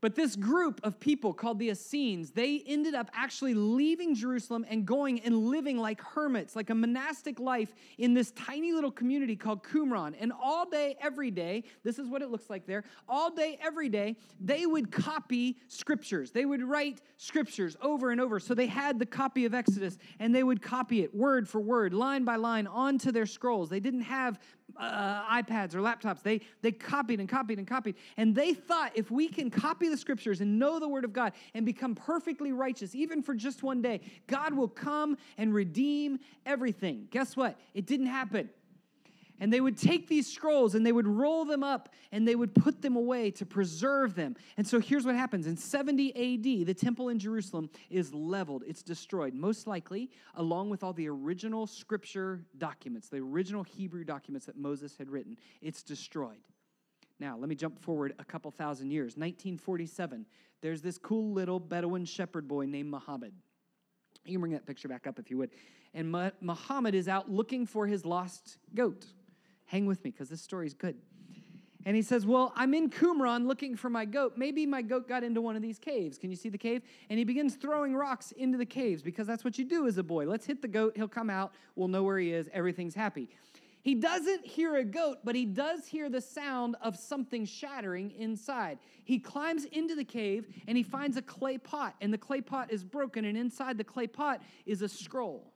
but 0.00 0.14
this 0.14 0.36
group 0.36 0.80
of 0.84 1.00
people 1.00 1.32
called 1.32 1.58
the 1.58 1.70
Essenes, 1.70 2.30
they 2.30 2.62
ended 2.66 2.94
up 2.94 3.10
actually 3.12 3.54
leaving 3.54 4.14
Jerusalem 4.14 4.64
and 4.68 4.86
going 4.86 5.20
and 5.20 5.48
living 5.48 5.78
like 5.78 6.00
hermits, 6.00 6.54
like 6.54 6.70
a 6.70 6.74
monastic 6.74 7.40
life 7.40 7.74
in 7.98 8.14
this 8.14 8.30
tiny 8.32 8.72
little 8.72 8.92
community 8.92 9.34
called 9.34 9.64
Qumran. 9.64 10.14
And 10.20 10.32
all 10.32 10.68
day, 10.68 10.96
every 11.00 11.30
day, 11.30 11.64
this 11.82 11.98
is 11.98 12.08
what 12.08 12.22
it 12.22 12.30
looks 12.30 12.48
like 12.48 12.66
there, 12.66 12.84
all 13.08 13.30
day, 13.30 13.58
every 13.62 13.88
day, 13.88 14.16
they 14.40 14.66
would 14.66 14.92
copy 14.92 15.56
scriptures. 15.66 16.30
They 16.30 16.44
would 16.44 16.62
write 16.62 17.00
scriptures 17.16 17.76
over 17.82 18.10
and 18.10 18.20
over. 18.20 18.38
So 18.38 18.54
they 18.54 18.66
had 18.66 18.98
the 18.98 19.06
copy 19.06 19.44
of 19.44 19.54
Exodus 19.54 19.98
and 20.20 20.34
they 20.34 20.44
would 20.44 20.62
copy 20.62 21.02
it 21.02 21.14
word 21.14 21.48
for 21.48 21.60
word, 21.60 21.92
line 21.92 22.24
by 22.24 22.36
line, 22.36 22.66
onto 22.66 23.10
their 23.10 23.26
scrolls. 23.26 23.68
They 23.68 23.80
didn't 23.80 24.02
have 24.02 24.38
uh, 24.78 25.42
iPads 25.42 25.74
or 25.74 25.80
laptops. 25.80 26.22
They, 26.22 26.40
they 26.62 26.72
copied 26.72 27.20
and 27.20 27.28
copied 27.28 27.58
and 27.58 27.66
copied. 27.66 27.96
And 28.16 28.34
they 28.34 28.54
thought 28.54 28.92
if 28.94 29.10
we 29.10 29.28
can 29.28 29.50
copy 29.50 29.88
the 29.88 29.96
scriptures 29.96 30.40
and 30.40 30.58
know 30.58 30.78
the 30.78 30.88
word 30.88 31.04
of 31.04 31.12
God 31.12 31.32
and 31.54 31.66
become 31.66 31.94
perfectly 31.94 32.52
righteous, 32.52 32.94
even 32.94 33.22
for 33.22 33.34
just 33.34 33.62
one 33.62 33.82
day, 33.82 34.00
God 34.26 34.54
will 34.54 34.68
come 34.68 35.16
and 35.36 35.52
redeem 35.52 36.20
everything. 36.46 37.08
Guess 37.10 37.36
what? 37.36 37.58
It 37.74 37.86
didn't 37.86 38.06
happen. 38.06 38.50
And 39.40 39.52
they 39.52 39.60
would 39.60 39.78
take 39.78 40.08
these 40.08 40.26
scrolls 40.26 40.74
and 40.74 40.84
they 40.84 40.92
would 40.92 41.06
roll 41.06 41.44
them 41.44 41.62
up 41.62 41.90
and 42.10 42.26
they 42.26 42.34
would 42.34 42.54
put 42.54 42.82
them 42.82 42.96
away 42.96 43.30
to 43.32 43.46
preserve 43.46 44.14
them. 44.14 44.36
And 44.56 44.66
so 44.66 44.80
here's 44.80 45.06
what 45.06 45.14
happens 45.14 45.46
in 45.46 45.56
70 45.56 46.10
AD, 46.10 46.66
the 46.66 46.74
temple 46.74 47.08
in 47.08 47.18
Jerusalem 47.18 47.70
is 47.88 48.12
leveled, 48.12 48.64
it's 48.66 48.82
destroyed, 48.82 49.34
most 49.34 49.66
likely 49.66 50.10
along 50.34 50.70
with 50.70 50.82
all 50.82 50.92
the 50.92 51.08
original 51.08 51.66
scripture 51.66 52.44
documents, 52.58 53.08
the 53.08 53.18
original 53.18 53.62
Hebrew 53.62 54.04
documents 54.04 54.46
that 54.46 54.56
Moses 54.56 54.96
had 54.96 55.10
written. 55.10 55.36
It's 55.62 55.82
destroyed. 55.82 56.38
Now, 57.20 57.36
let 57.36 57.48
me 57.48 57.54
jump 57.54 57.80
forward 57.80 58.14
a 58.18 58.24
couple 58.24 58.50
thousand 58.50 58.90
years. 58.90 59.16
1947, 59.16 60.26
there's 60.60 60.82
this 60.82 60.98
cool 60.98 61.32
little 61.32 61.58
Bedouin 61.58 62.04
shepherd 62.04 62.46
boy 62.46 62.66
named 62.66 62.90
Muhammad. 62.90 63.32
You 64.24 64.32
can 64.32 64.40
bring 64.40 64.52
that 64.52 64.66
picture 64.66 64.88
back 64.88 65.06
up 65.06 65.18
if 65.18 65.30
you 65.30 65.38
would. 65.38 65.50
And 65.94 66.14
Muhammad 66.40 66.94
is 66.94 67.08
out 67.08 67.30
looking 67.30 67.66
for 67.66 67.86
his 67.86 68.04
lost 68.04 68.58
goat. 68.74 69.06
Hang 69.68 69.86
with 69.86 70.02
me 70.02 70.10
because 70.10 70.28
this 70.28 70.40
story 70.40 70.66
is 70.66 70.74
good. 70.74 70.96
And 71.84 71.94
he 71.94 72.02
says, 72.02 72.26
Well, 72.26 72.52
I'm 72.56 72.74
in 72.74 72.90
Qumran 72.90 73.46
looking 73.46 73.76
for 73.76 73.88
my 73.88 74.04
goat. 74.04 74.32
Maybe 74.36 74.66
my 74.66 74.82
goat 74.82 75.08
got 75.08 75.22
into 75.22 75.40
one 75.40 75.56
of 75.56 75.62
these 75.62 75.78
caves. 75.78 76.18
Can 76.18 76.30
you 76.30 76.36
see 76.36 76.48
the 76.48 76.58
cave? 76.58 76.82
And 77.08 77.18
he 77.18 77.24
begins 77.24 77.54
throwing 77.54 77.94
rocks 77.94 78.32
into 78.32 78.58
the 78.58 78.66
caves 78.66 79.02
because 79.02 79.26
that's 79.26 79.44
what 79.44 79.58
you 79.58 79.64
do 79.64 79.86
as 79.86 79.98
a 79.98 80.02
boy. 80.02 80.26
Let's 80.26 80.46
hit 80.46 80.62
the 80.62 80.68
goat. 80.68 80.94
He'll 80.96 81.06
come 81.06 81.30
out. 81.30 81.52
We'll 81.76 81.88
know 81.88 82.02
where 82.02 82.18
he 82.18 82.32
is. 82.32 82.48
Everything's 82.52 82.94
happy. 82.94 83.28
He 83.82 83.94
doesn't 83.94 84.44
hear 84.44 84.76
a 84.76 84.84
goat, 84.84 85.18
but 85.22 85.34
he 85.34 85.44
does 85.44 85.86
hear 85.86 86.10
the 86.10 86.20
sound 86.20 86.76
of 86.82 86.96
something 86.96 87.44
shattering 87.44 88.10
inside. 88.10 88.78
He 89.04 89.18
climbs 89.18 89.64
into 89.66 89.94
the 89.94 90.04
cave 90.04 90.46
and 90.66 90.76
he 90.76 90.82
finds 90.82 91.16
a 91.16 91.22
clay 91.22 91.58
pot, 91.58 91.94
and 92.00 92.12
the 92.12 92.18
clay 92.18 92.40
pot 92.40 92.72
is 92.72 92.84
broken, 92.84 93.24
and 93.24 93.38
inside 93.38 93.78
the 93.78 93.84
clay 93.84 94.06
pot 94.06 94.42
is 94.66 94.82
a 94.82 94.88
scroll 94.88 95.52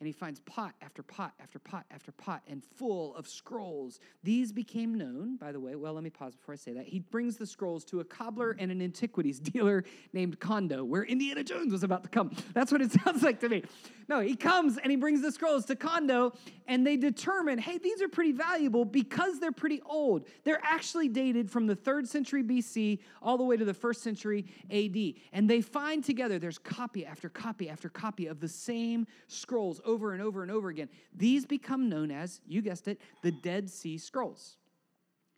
and 0.00 0.06
he 0.06 0.12
finds 0.12 0.40
pot 0.40 0.74
after 0.80 1.02
pot 1.02 1.34
after 1.40 1.58
pot 1.58 1.84
after 1.90 2.10
pot 2.10 2.42
and 2.48 2.64
full 2.64 3.14
of 3.16 3.28
scrolls. 3.28 4.00
These 4.24 4.50
became 4.50 4.94
known, 4.94 5.36
by 5.36 5.52
the 5.52 5.60
way. 5.60 5.76
Well, 5.76 5.92
let 5.92 6.02
me 6.02 6.08
pause 6.08 6.34
before 6.34 6.54
I 6.54 6.56
say 6.56 6.72
that. 6.72 6.86
He 6.86 7.00
brings 7.00 7.36
the 7.36 7.46
scrolls 7.46 7.84
to 7.86 8.00
a 8.00 8.04
cobbler 8.04 8.56
and 8.58 8.72
an 8.72 8.80
antiquities 8.80 9.38
dealer 9.40 9.84
named 10.14 10.40
Kando, 10.40 10.84
where 10.84 11.04
Indiana 11.04 11.44
Jones 11.44 11.70
was 11.70 11.82
about 11.82 12.02
to 12.04 12.08
come. 12.08 12.30
That's 12.54 12.72
what 12.72 12.80
it 12.80 12.90
sounds 13.04 13.22
like 13.22 13.40
to 13.40 13.50
me. 13.50 13.62
No, 14.08 14.20
he 14.20 14.34
comes 14.36 14.78
and 14.78 14.90
he 14.90 14.96
brings 14.96 15.20
the 15.20 15.30
scrolls 15.30 15.66
to 15.66 15.76
Kando, 15.76 16.34
and 16.66 16.86
they 16.86 16.96
determine 16.96 17.58
hey, 17.58 17.76
these 17.76 18.00
are 18.00 18.08
pretty 18.08 18.32
valuable 18.32 18.86
because 18.86 19.38
they're 19.38 19.52
pretty 19.52 19.82
old. 19.84 20.26
They're 20.44 20.62
actually 20.62 21.08
dated 21.08 21.50
from 21.50 21.66
the 21.66 21.76
third 21.76 22.08
century 22.08 22.42
BC 22.42 23.00
all 23.20 23.36
the 23.36 23.44
way 23.44 23.58
to 23.58 23.66
the 23.66 23.74
first 23.74 24.02
century 24.02 24.46
AD. 24.70 25.22
And 25.34 25.48
they 25.48 25.60
find 25.60 26.02
together, 26.02 26.38
there's 26.38 26.58
copy 26.58 27.04
after 27.04 27.28
copy 27.28 27.68
after 27.68 27.90
copy 27.90 28.26
of 28.26 28.40
the 28.40 28.48
same 28.48 29.06
scrolls 29.28 29.80
over 29.90 30.12
and 30.12 30.22
over 30.22 30.42
and 30.42 30.50
over 30.50 30.68
again. 30.68 30.88
These 31.14 31.44
become 31.46 31.88
known 31.88 32.10
as, 32.10 32.40
you 32.46 32.62
guessed 32.62 32.88
it, 32.88 33.00
the 33.22 33.32
Dead 33.32 33.68
Sea 33.68 33.98
Scrolls. 33.98 34.56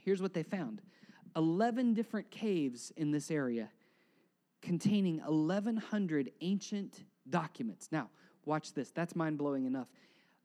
Here's 0.05 0.21
what 0.21 0.35
they 0.35 0.43
found 0.43 0.83
11 1.37 1.95
different 1.95 2.31
caves 2.31 2.93
in 2.97 3.11
this 3.11 3.31
area 3.31 3.71
containing 4.61 5.19
1,100 5.19 6.33
ancient 6.41 7.05
documents. 7.29 7.89
Now, 7.91 8.11
watch 8.45 8.75
this. 8.75 8.91
That's 8.91 9.17
mind 9.17 9.39
blowing 9.39 9.65
enough. 9.65 9.89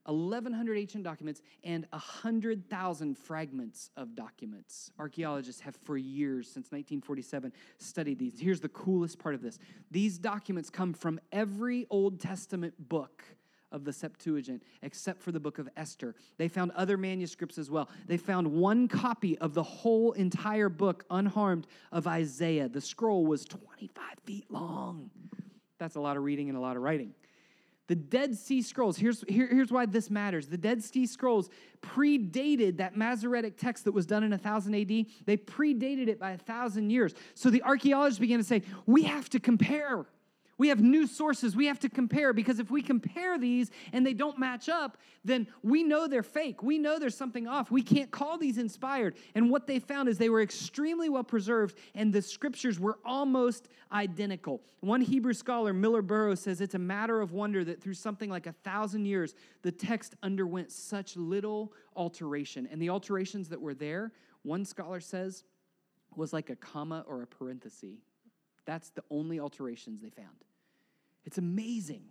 1,100 0.05 0.77
ancient 0.77 1.03
documents 1.03 1.41
and 1.65 1.85
100,000 1.89 3.17
fragments 3.17 3.89
of 3.97 4.15
documents. 4.15 4.89
Archaeologists 4.97 5.61
have, 5.61 5.75
for 5.83 5.97
years, 5.97 6.47
since 6.47 6.67
1947, 6.67 7.51
studied 7.77 8.17
these. 8.17 8.39
Here's 8.39 8.61
the 8.61 8.69
coolest 8.69 9.19
part 9.19 9.35
of 9.35 9.41
this 9.41 9.59
these 9.91 10.17
documents 10.17 10.69
come 10.69 10.93
from 10.93 11.19
every 11.31 11.85
Old 11.89 12.21
Testament 12.21 12.73
book 12.87 13.23
of 13.71 13.83
the 13.83 13.93
Septuagint, 13.93 14.63
except 14.81 15.21
for 15.21 15.31
the 15.31 15.39
book 15.39 15.59
of 15.59 15.69
Esther. 15.75 16.15
They 16.37 16.47
found 16.47 16.71
other 16.71 16.97
manuscripts 16.97 17.57
as 17.57 17.69
well. 17.69 17.89
They 18.07 18.17
found 18.17 18.47
one 18.47 18.87
copy 18.87 19.37
of 19.39 19.53
the 19.53 19.63
whole 19.63 20.13
entire 20.13 20.69
book, 20.69 21.05
unharmed, 21.09 21.67
of 21.91 22.07
Isaiah. 22.07 22.69
The 22.69 22.81
scroll 22.81 23.25
was 23.25 23.45
25 23.45 24.03
feet 24.25 24.49
long. 24.49 25.09
That's 25.77 25.95
a 25.95 25.99
lot 25.99 26.17
of 26.17 26.23
reading 26.23 26.49
and 26.49 26.57
a 26.57 26.61
lot 26.61 26.75
of 26.75 26.83
writing. 26.83 27.13
The 27.87 27.95
Dead 27.95 28.35
Sea 28.35 28.61
Scrolls, 28.61 28.97
here's, 28.97 29.23
here, 29.29 29.47
here's 29.47 29.71
why 29.71 29.85
this 29.85 30.09
matters. 30.09 30.47
The 30.47 30.57
Dead 30.57 30.83
Sea 30.83 31.05
Scrolls 31.05 31.49
predated 31.81 32.77
that 32.77 32.97
Masoretic 32.97 33.57
text 33.57 33.85
that 33.85 33.93
was 33.93 34.05
done 34.05 34.23
in 34.23 34.31
1000 34.31 34.75
AD. 34.75 35.05
They 35.25 35.37
predated 35.37 36.09
it 36.09 36.19
by 36.19 36.31
a 36.31 36.37
thousand 36.37 36.89
years. 36.89 37.13
So 37.33 37.49
the 37.49 37.63
archaeologists 37.63 38.19
began 38.19 38.39
to 38.39 38.43
say, 38.43 38.63
we 38.85 39.03
have 39.03 39.29
to 39.29 39.39
compare. 39.39 40.05
We 40.57 40.69
have 40.69 40.81
new 40.81 41.05
sources 41.05 41.55
we 41.55 41.67
have 41.67 41.79
to 41.79 41.89
compare 41.89 42.33
because 42.33 42.59
if 42.59 42.71
we 42.71 42.81
compare 42.81 43.37
these 43.37 43.69
and 43.93 44.05
they 44.05 44.13
don't 44.13 44.39
match 44.39 44.69
up, 44.69 44.97
then 45.23 45.47
we 45.61 45.83
know 45.83 46.07
they're 46.07 46.23
fake. 46.23 46.63
We 46.63 46.79
know 46.79 46.97
there's 46.97 47.15
something 47.15 47.47
off. 47.47 47.69
We 47.69 47.83
can't 47.83 48.09
call 48.09 48.39
these 48.39 48.57
inspired. 48.57 49.15
And 49.35 49.51
what 49.51 49.67
they 49.67 49.77
found 49.77 50.09
is 50.09 50.17
they 50.17 50.29
were 50.29 50.41
extremely 50.41 51.09
well 51.09 51.23
preserved 51.23 51.77
and 51.93 52.11
the 52.11 52.23
scriptures 52.23 52.79
were 52.79 52.97
almost 53.05 53.67
identical. 53.91 54.63
One 54.79 55.01
Hebrew 55.01 55.33
scholar, 55.33 55.73
Miller 55.73 56.01
Burrows, 56.01 56.39
says 56.39 56.59
it's 56.59 56.75
a 56.75 56.79
matter 56.79 57.21
of 57.21 57.33
wonder 57.33 57.63
that 57.63 57.81
through 57.81 57.93
something 57.93 58.29
like 58.29 58.47
a 58.47 58.53
thousand 58.63 59.05
years, 59.05 59.35
the 59.61 59.71
text 59.71 60.15
underwent 60.23 60.71
such 60.71 61.15
little 61.15 61.71
alteration. 61.95 62.67
And 62.71 62.81
the 62.81 62.89
alterations 62.89 63.49
that 63.49 63.61
were 63.61 63.75
there, 63.75 64.11
one 64.41 64.65
scholar 64.65 65.01
says, 65.01 65.43
was 66.15 66.33
like 66.33 66.49
a 66.49 66.55
comma 66.55 67.05
or 67.07 67.21
a 67.21 67.27
parenthesis. 67.27 67.99
That's 68.65 68.89
the 68.89 69.03
only 69.11 69.39
alterations 69.39 70.01
they 70.01 70.09
found. 70.09 70.46
It's 71.27 71.37
amazing 71.37 72.05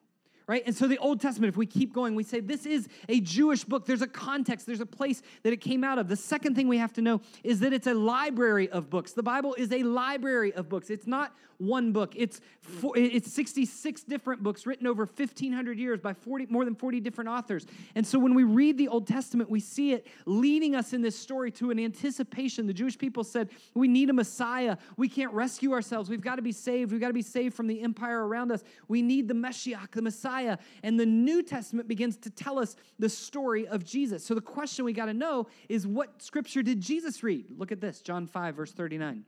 right? 0.47 0.63
And 0.65 0.75
so 0.75 0.87
the 0.87 0.99
Old 0.99 1.21
Testament, 1.21 1.53
if 1.53 1.57
we 1.57 1.67
keep 1.67 1.93
going, 1.93 2.15
we 2.15 2.23
say 2.23 2.41
this 2.41 2.67
is 2.67 2.89
a 3.09 3.21
Jewish 3.21 3.65
book. 3.65 3.85
There's 3.85 4.03
a 4.03 4.07
context, 4.07 4.67
there's 4.67 4.81
a 4.81 4.87
place 4.87 5.23
that 5.43 5.53
it 5.53 5.61
came 5.61 5.83
out 5.83 5.99
of. 5.99 6.09
The 6.09 6.17
second 6.17 6.55
thing 6.55 6.69
we 6.69 6.79
have 6.79 6.93
to 6.95 7.03
know 7.03 7.21
is 7.43 7.61
that 7.61 7.73
it's 7.73 7.87
a 7.87 7.95
library 7.95 8.69
of 8.71 8.89
books. 8.89 9.13
The 9.13 9.23
Bible 9.23 9.55
is 9.55 9.73
a 9.73 9.83
library 9.83 10.53
of 10.53 10.69
books. 10.69 10.91
It's 10.91 11.07
not 11.07 11.35
one 11.59 11.91
book. 11.91 12.13
It's 12.15 12.41
four, 12.61 12.93
it's 12.97 13.33
66 13.33 14.03
different 14.03 14.43
books 14.43 14.67
written 14.67 14.87
over 14.87 15.07
1500 15.07 15.79
years 15.79 16.01
by 16.01 16.13
40 16.13 16.47
more 16.51 16.67
than 16.67 16.75
40 16.75 17.01
different 17.01 17.31
authors. 17.31 17.67
And 17.95 18.07
so 18.07 18.19
when 18.19 18.35
we 18.35 18.45
read 18.45 18.77
the 18.77 18.89
Old 18.89 19.07
Testament, 19.07 19.51
we 19.51 19.61
see 19.61 19.93
it 19.93 20.07
leading 20.27 20.75
us 20.75 20.93
in 20.93 21.01
this 21.01 21.19
story 21.19 21.51
to 21.53 21.71
an 21.71 21.81
anticipation. 21.81 22.67
The 22.67 22.75
Jewish 22.75 22.99
people 22.99 23.25
said, 23.25 23.49
"We 23.75 23.89
need 23.89 24.11
a 24.11 24.13
Messiah. 24.13 24.77
We 24.99 25.09
can't 25.09 25.33
rescue 25.33 25.73
ourselves. 25.73 26.11
We've 26.11 26.21
got 26.21 26.37
to 26.37 26.43
be 26.43 26.53
saved. 26.53 26.93
We've 26.93 27.01
got 27.01 27.09
to 27.09 27.15
be 27.15 27.23
saved 27.23 27.55
from 27.55 27.69
the 27.69 27.81
empire 27.81 28.27
around 28.27 28.53
us. 28.53 28.63
We 28.87 29.01
need 29.01 29.27
the 29.29 29.35
Messiah, 29.35 29.79
the 29.91 30.03
Messiah." 30.03 30.36
And 30.83 30.99
the 30.99 31.07
New 31.07 31.43
Testament 31.43 31.89
begins 31.89 32.17
to 32.19 32.31
tell 32.31 32.59
us 32.59 32.77
the 32.99 33.09
story 33.09 33.67
of 33.67 33.85
Jesus. 33.85 34.25
So 34.25 34.35
the 34.35 34.41
question 34.41 34.85
we 34.85 34.93
got 34.93 35.07
to 35.07 35.15
know 35.15 35.47
is 35.69 35.87
what 35.87 36.23
scripture 36.23 36.63
did 36.63 36.81
Jesus 36.81 37.23
read? 37.23 37.47
Look 37.57 37.73
at 37.73 37.81
this, 37.81 38.01
John 38.01 38.27
5 38.27 38.55
verse 38.55 38.73
39. 38.73 39.25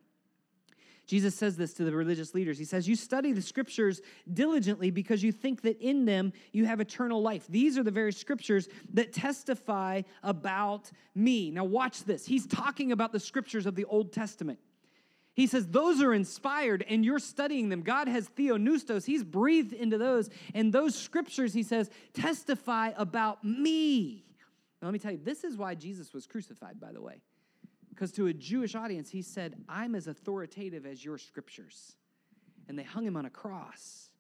Jesus 1.09 1.35
says 1.35 1.57
this 1.57 1.73
to 1.73 1.85
the 1.85 1.93
religious 1.93 2.35
leaders. 2.35 2.59
He 2.59 2.67
says, 2.67 2.87
You 2.87 2.95
study 2.95 3.33
the 3.33 3.41
scriptures 3.41 4.03
diligently 4.31 4.91
because 4.91 5.23
you 5.23 5.33
think 5.33 5.63
that 5.63 5.81
in 5.81 6.05
them 6.05 6.35
you 6.53 6.67
have 6.67 6.81
eternal 6.81 7.23
life. 7.23 7.47
These 7.49 7.79
are 7.79 7.83
the 7.83 7.91
very 7.91 8.13
scriptures 8.13 8.69
that 8.93 9.15
testify 9.15 10.03
about 10.23 10.91
me. 11.15 11.51
Now, 11.51 11.65
watch 11.65 12.05
this. 12.05 12.27
He's 12.27 12.47
talking 12.47 12.93
about 12.93 13.13
the 13.13 13.21
scriptures 13.21 13.65
of 13.65 13.75
the 13.75 13.87
Old 13.87 14.13
Testament. 14.13 14.59
He 15.39 15.47
says, 15.47 15.69
Those 15.69 16.03
are 16.03 16.13
inspired 16.13 16.85
and 16.89 17.05
you're 17.05 17.21
studying 17.21 17.69
them. 17.69 17.83
God 17.83 18.09
has 18.09 18.29
theopneustos, 18.31 19.05
He's 19.05 19.23
breathed 19.23 19.73
into 19.73 19.97
those. 19.97 20.29
And 20.53 20.73
those 20.73 20.97
scriptures, 20.97 21.55
He 21.55 21.63
says, 21.63 21.91
testify 22.13 22.91
about 22.97 23.45
me. 23.45 24.25
Now, 24.83 24.89
let 24.89 24.93
me 24.93 24.99
tell 24.99 25.13
you, 25.13 25.21
this 25.23 25.45
is 25.45 25.57
why 25.57 25.77
Jesus 25.77 26.13
was 26.13 26.27
crucified, 26.27 26.81
by 26.81 26.91
the 26.91 27.01
way. 27.01 27.23
Because 27.91 28.11
to 28.13 28.27
a 28.27 28.33
Jewish 28.33 28.75
audience, 28.75 29.11
he 29.11 29.23
said, 29.23 29.55
I'm 29.69 29.95
as 29.95 30.09
authoritative 30.09 30.85
as 30.85 31.05
your 31.05 31.19
scriptures. 31.19 31.95
And 32.69 32.77
they 32.77 32.83
hung 32.83 33.07
him 33.07 33.17
on 33.17 33.25
a 33.25 33.31
cross. 33.31 34.11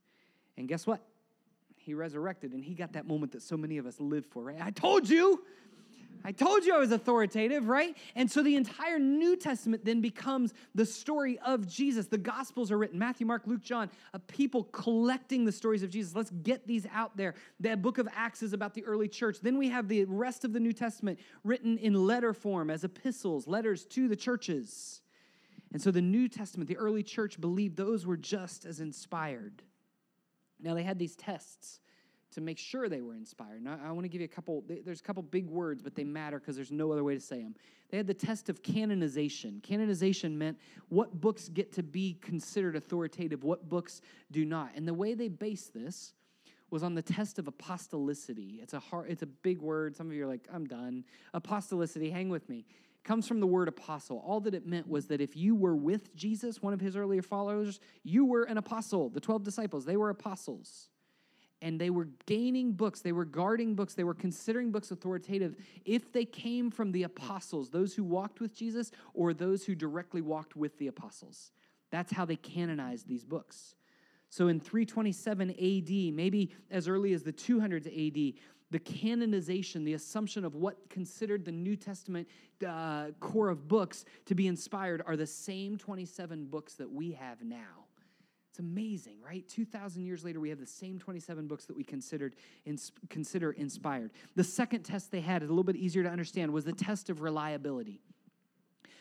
And 0.56 0.68
guess 0.68 0.86
what? 0.86 1.02
He 1.78 1.94
resurrected 1.94 2.52
and 2.52 2.62
he 2.64 2.74
got 2.74 2.92
that 2.92 3.08
moment 3.08 3.32
that 3.32 3.42
so 3.42 3.56
many 3.56 3.78
of 3.78 3.86
us 3.86 3.98
live 3.98 4.24
for, 4.26 4.44
right? 4.44 4.62
I 4.62 4.70
told 4.70 5.08
you. 5.08 5.42
I 6.24 6.32
told 6.32 6.64
you 6.64 6.74
I 6.74 6.78
was 6.78 6.92
authoritative, 6.92 7.68
right? 7.68 7.96
And 8.14 8.30
so 8.30 8.42
the 8.42 8.56
entire 8.56 8.98
New 8.98 9.36
Testament 9.36 9.84
then 9.84 10.00
becomes 10.00 10.52
the 10.74 10.84
story 10.84 11.38
of 11.38 11.66
Jesus. 11.66 12.06
The 12.06 12.18
Gospels 12.18 12.70
are 12.70 12.78
written 12.78 12.98
Matthew, 12.98 13.26
Mark, 13.26 13.42
Luke, 13.46 13.62
John, 13.62 13.90
a 14.12 14.18
people 14.18 14.64
collecting 14.64 15.44
the 15.44 15.52
stories 15.52 15.82
of 15.82 15.90
Jesus. 15.90 16.14
Let's 16.14 16.30
get 16.30 16.66
these 16.66 16.86
out 16.92 17.16
there. 17.16 17.34
The 17.60 17.76
book 17.76 17.98
of 17.98 18.08
Acts 18.14 18.42
is 18.42 18.52
about 18.52 18.74
the 18.74 18.84
early 18.84 19.08
church. 19.08 19.38
Then 19.40 19.58
we 19.58 19.68
have 19.68 19.88
the 19.88 20.04
rest 20.06 20.44
of 20.44 20.52
the 20.52 20.60
New 20.60 20.72
Testament 20.72 21.18
written 21.44 21.78
in 21.78 21.94
letter 21.94 22.32
form 22.32 22.70
as 22.70 22.84
epistles, 22.84 23.46
letters 23.46 23.84
to 23.86 24.08
the 24.08 24.16
churches. 24.16 25.00
And 25.72 25.80
so 25.80 25.90
the 25.90 26.02
New 26.02 26.28
Testament, 26.28 26.68
the 26.68 26.76
early 26.76 27.02
church 27.02 27.40
believed 27.40 27.76
those 27.76 28.06
were 28.06 28.16
just 28.16 28.64
as 28.64 28.80
inspired. 28.80 29.62
Now 30.60 30.74
they 30.74 30.82
had 30.82 30.98
these 30.98 31.14
tests 31.14 31.80
to 32.32 32.40
make 32.40 32.58
sure 32.58 32.88
they 32.88 33.00
were 33.00 33.14
inspired. 33.14 33.62
Now, 33.62 33.78
I 33.84 33.90
want 33.92 34.04
to 34.04 34.08
give 34.08 34.20
you 34.20 34.26
a 34.26 34.28
couple, 34.28 34.64
there's 34.84 35.00
a 35.00 35.02
couple 35.02 35.22
big 35.22 35.48
words, 35.48 35.82
but 35.82 35.94
they 35.94 36.04
matter 36.04 36.38
because 36.38 36.56
there's 36.56 36.70
no 36.70 36.92
other 36.92 37.04
way 37.04 37.14
to 37.14 37.20
say 37.20 37.42
them. 37.42 37.54
They 37.90 37.96
had 37.96 38.06
the 38.06 38.14
test 38.14 38.48
of 38.48 38.62
canonization. 38.62 39.60
Canonization 39.62 40.36
meant 40.36 40.58
what 40.88 41.20
books 41.20 41.48
get 41.48 41.72
to 41.74 41.82
be 41.82 42.18
considered 42.20 42.76
authoritative, 42.76 43.44
what 43.44 43.68
books 43.68 44.02
do 44.30 44.44
not. 44.44 44.72
And 44.74 44.86
the 44.86 44.94
way 44.94 45.14
they 45.14 45.28
based 45.28 45.72
this 45.72 46.12
was 46.70 46.82
on 46.82 46.94
the 46.94 47.02
test 47.02 47.38
of 47.38 47.46
apostolicity. 47.46 48.62
It's 48.62 48.74
a 48.74 48.80
hard, 48.80 49.10
it's 49.10 49.22
a 49.22 49.26
big 49.26 49.62
word. 49.62 49.96
Some 49.96 50.08
of 50.08 50.12
you 50.12 50.24
are 50.24 50.28
like, 50.28 50.46
I'm 50.52 50.66
done. 50.66 51.04
Apostolicity, 51.34 52.12
hang 52.12 52.28
with 52.28 52.46
me. 52.48 52.58
It 52.58 53.04
comes 53.04 53.26
from 53.26 53.40
the 53.40 53.46
word 53.46 53.68
apostle. 53.68 54.22
All 54.26 54.40
that 54.40 54.54
it 54.54 54.66
meant 54.66 54.86
was 54.86 55.06
that 55.06 55.22
if 55.22 55.34
you 55.34 55.54
were 55.54 55.76
with 55.76 56.14
Jesus, 56.14 56.60
one 56.60 56.74
of 56.74 56.80
his 56.80 56.94
earlier 56.94 57.22
followers, 57.22 57.80
you 58.02 58.26
were 58.26 58.42
an 58.42 58.58
apostle. 58.58 59.08
The 59.08 59.20
12 59.20 59.44
disciples, 59.44 59.86
they 59.86 59.96
were 59.96 60.10
apostles. 60.10 60.90
And 61.60 61.80
they 61.80 61.90
were 61.90 62.08
gaining 62.26 62.72
books, 62.72 63.00
they 63.00 63.12
were 63.12 63.24
guarding 63.24 63.74
books, 63.74 63.94
they 63.94 64.04
were 64.04 64.14
considering 64.14 64.70
books 64.70 64.90
authoritative 64.92 65.56
if 65.84 66.12
they 66.12 66.24
came 66.24 66.70
from 66.70 66.92
the 66.92 67.02
apostles, 67.02 67.70
those 67.70 67.94
who 67.94 68.04
walked 68.04 68.40
with 68.40 68.54
Jesus 68.54 68.92
or 69.12 69.34
those 69.34 69.64
who 69.64 69.74
directly 69.74 70.20
walked 70.20 70.54
with 70.54 70.78
the 70.78 70.86
apostles. 70.86 71.50
That's 71.90 72.12
how 72.12 72.24
they 72.24 72.36
canonized 72.36 73.08
these 73.08 73.24
books. 73.24 73.74
So 74.30 74.48
in 74.48 74.60
327 74.60 75.50
AD, 75.50 76.14
maybe 76.14 76.52
as 76.70 76.86
early 76.86 77.12
as 77.12 77.22
the 77.22 77.32
200s 77.32 77.86
AD, 77.86 78.34
the 78.70 78.78
canonization, 78.78 79.84
the 79.84 79.94
assumption 79.94 80.44
of 80.44 80.54
what 80.54 80.90
considered 80.90 81.44
the 81.44 81.52
New 81.52 81.76
Testament 81.76 82.28
uh, 82.66 83.06
core 83.20 83.48
of 83.48 83.66
books 83.66 84.04
to 84.26 84.34
be 84.34 84.46
inspired 84.46 85.02
are 85.06 85.16
the 85.16 85.26
same 85.26 85.78
27 85.78 86.46
books 86.46 86.74
that 86.74 86.90
we 86.90 87.12
have 87.12 87.42
now. 87.42 87.87
It's 88.58 88.64
amazing, 88.64 89.18
right? 89.24 89.46
2,000 89.48 90.04
years 90.04 90.24
later, 90.24 90.40
we 90.40 90.48
have 90.48 90.58
the 90.58 90.66
same 90.66 90.98
27 90.98 91.46
books 91.46 91.66
that 91.66 91.76
we 91.76 91.84
considered 91.84 92.34
ins- 92.66 92.90
consider 93.08 93.52
inspired. 93.52 94.10
The 94.34 94.42
second 94.42 94.82
test 94.82 95.12
they 95.12 95.20
had, 95.20 95.42
a 95.42 95.46
little 95.46 95.62
bit 95.62 95.76
easier 95.76 96.02
to 96.02 96.08
understand, 96.08 96.52
was 96.52 96.64
the 96.64 96.72
test 96.72 97.08
of 97.08 97.20
reliability. 97.20 98.00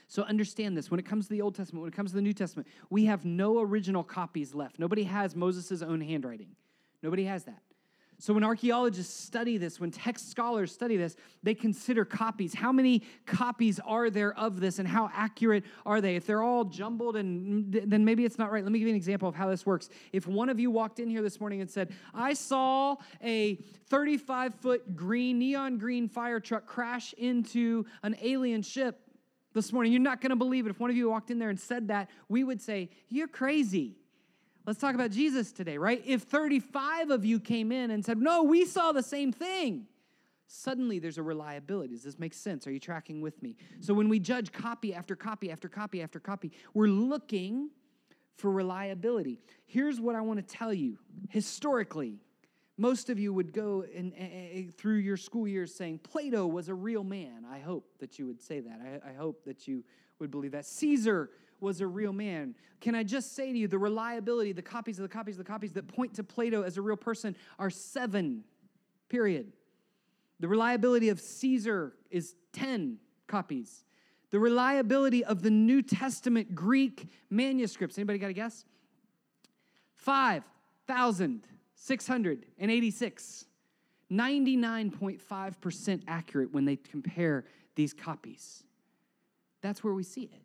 So 0.08 0.22
understand 0.24 0.78
this 0.78 0.92
when 0.92 1.00
it 1.00 1.08
comes 1.08 1.26
to 1.26 1.34
the 1.34 1.42
Old 1.42 1.56
Testament, 1.56 1.82
when 1.82 1.92
it 1.92 1.96
comes 1.96 2.12
to 2.12 2.16
the 2.16 2.22
New 2.22 2.34
Testament, 2.34 2.68
we 2.92 3.06
have 3.06 3.26
no 3.26 3.60
original 3.60 4.04
copies 4.04 4.54
left. 4.54 4.78
Nobody 4.78 5.04
has 5.04 5.36
Moses' 5.36 5.82
own 5.82 6.02
handwriting. 6.02 6.56
Nobody 7.02 7.24
has 7.24 7.46
that. 7.46 7.64
So 8.20 8.34
when 8.34 8.44
archaeologists 8.44 9.14
study 9.24 9.58
this, 9.58 9.80
when 9.80 9.92
text 9.92 10.32
scholars 10.32 10.72
study 10.72 10.98
this, 10.98 11.16
they 11.44 11.54
consider 11.54 12.04
copies. 12.04 12.56
How 12.56 12.72
many 12.72 13.04
copies 13.28 13.80
are 13.80 14.10
there 14.10 14.34
of 14.34 14.60
this 14.60 14.80
and 14.80 14.88
how 14.88 15.12
accurate 15.14 15.64
are 15.86 16.02
they? 16.02 16.16
If 16.16 16.26
they're 16.26 16.42
all 16.42 16.64
jumbled 16.64 17.16
and 17.16 17.72
then 17.72 18.04
maybe 18.04 18.26
it's 18.26 18.40
not 18.40 18.52
right. 18.52 18.64
Let 18.64 18.72
me 18.72 18.80
give 18.80 18.88
you 18.88 18.94
an 18.94 18.98
example 18.98 19.30
of 19.30 19.36
how 19.36 19.50
this 19.50 19.68
works. 19.68 19.90
If 20.14 20.26
one 20.26 20.50
of 20.50 20.60
you 20.60 20.72
walked 20.72 21.00
in 21.00 21.10
here 21.12 21.22
this 21.22 21.40
morning 21.40 21.62
and 21.62 21.70
said, 21.70 21.94
"I 22.12 22.34
saw 22.34 22.96
a 23.24 23.58
35-foot 23.92 24.96
green 24.96 25.38
neon 25.38 25.78
green 25.78 26.10
fire 26.10 26.40
truck 26.40 26.66
crash 26.66 27.14
into 27.14 27.86
an 28.02 28.16
alien 28.22 28.64
ship 28.64 29.00
this 29.54 29.72
morning. 29.72 29.92
You're 29.92 30.02
not 30.02 30.22
going 30.22 30.32
to 30.32 30.36
believe 30.36 30.66
it. 30.66 30.70
If 30.70 30.80
one 30.80 30.90
of 30.90 30.96
you 30.96 31.10
walked 31.10 31.30
in 31.30 31.40
there 31.40 31.50
and 31.50 31.60
said 31.60 31.90
that, 31.90 32.10
we 32.30 32.44
would 32.44 32.62
say, 32.62 32.90
You're 33.10 33.28
crazy. 33.28 33.98
Let's 34.68 34.80
talk 34.80 34.96
about 34.96 35.12
Jesus 35.12 35.54
today, 35.54 35.78
right? 35.78 36.04
If 36.06 36.24
35 36.24 37.10
of 37.10 37.24
you 37.24 37.40
came 37.40 37.72
in 37.72 37.90
and 37.90 38.04
said, 38.04 38.18
No, 38.18 38.44
we 38.44 38.66
saw 38.66 38.92
the 38.92 39.02
same 39.02 39.32
thing, 39.32 39.88
suddenly 40.48 41.00
there's 41.00 41.18
a 41.18 41.24
reliability. 41.24 41.94
Does 41.94 42.04
this 42.04 42.20
make 42.20 42.34
sense? 42.34 42.68
Are 42.68 42.72
you 42.72 42.80
tracking 42.80 43.22
with 43.22 43.42
me? 43.42 43.56
So 43.80 43.94
when 43.94 44.10
we 44.10 44.20
judge 44.20 44.52
copy 44.52 44.94
after 44.94 45.16
copy 45.16 45.50
after 45.50 45.70
copy 45.70 46.02
after 46.02 46.20
copy, 46.20 46.52
we're 46.74 46.90
looking 46.90 47.70
for 48.36 48.52
reliability. 48.52 49.40
Here's 49.66 50.02
what 50.02 50.18
I 50.18 50.22
want 50.22 50.46
to 50.46 50.56
tell 50.56 50.74
you 50.74 50.98
historically, 51.30 52.20
most 52.78 53.10
of 53.10 53.18
you 53.18 53.34
would 53.34 53.54
go 53.54 53.86
in, 53.86 54.12
uh, 54.20 54.72
through 54.78 54.98
your 54.98 55.16
school 55.16 55.48
years 55.48 55.74
saying 55.74 56.00
Plato 56.00 56.46
was 56.46 56.68
a 56.68 56.76
real 56.76 57.06
man. 57.06 57.46
I 57.50 57.60
hope 57.60 57.88
that 58.00 58.20
you 58.20 58.28
would 58.28 58.42
say 58.42 58.60
that. 58.60 59.02
I, 59.06 59.12
I 59.12 59.14
hope 59.14 59.46
that 59.46 59.66
you 59.66 59.86
would 60.20 60.30
believe 60.30 60.52
that. 60.52 60.66
Caesar 60.66 61.30
was 61.60 61.82
a 61.82 61.88
real 61.88 62.14
man. 62.14 62.56
Can 62.82 62.96
I 62.96 63.04
just 63.04 63.36
say 63.36 63.52
to 63.52 63.58
you, 63.58 63.68
the 63.68 63.78
reliability, 63.78 64.52
the 64.52 64.62
copies 64.62 65.00
of 65.00 65.04
the 65.04 65.10
copies 65.10 65.36
of 65.36 65.46
the 65.46 65.50
copies 65.52 65.74
that 65.74 65.88
point 65.88 66.14
to 66.16 66.24
Plato 66.24 66.64
as 66.64 66.78
a 66.78 66.82
real 66.82 66.98
person 66.98 67.36
are 67.58 67.70
seven, 67.70 68.44
period. 69.10 69.52
The 70.40 70.48
reliability 70.48 71.10
of 71.10 71.20
Caesar 71.20 71.94
is 72.12 72.36
10 72.54 72.98
copies. 73.28 73.84
The 74.30 74.40
reliability 74.40 75.24
of 75.24 75.42
the 75.42 75.50
New 75.50 75.82
Testament 75.82 76.54
Greek 76.54 77.08
manuscripts, 77.30 77.98
anybody 77.98 78.20
got 78.20 78.30
a 78.30 78.34
guess? 78.34 78.66
5,000. 79.96 81.44
686. 81.78 83.46
99.5% 84.12 86.02
accurate 86.08 86.54
when 86.54 86.66
they 86.66 86.76
compare 86.76 87.46
these 87.76 87.94
copies. 87.94 88.64
That's 89.62 89.84
where 89.84 89.94
we 89.94 90.04
see 90.04 90.24
it. 90.24 90.42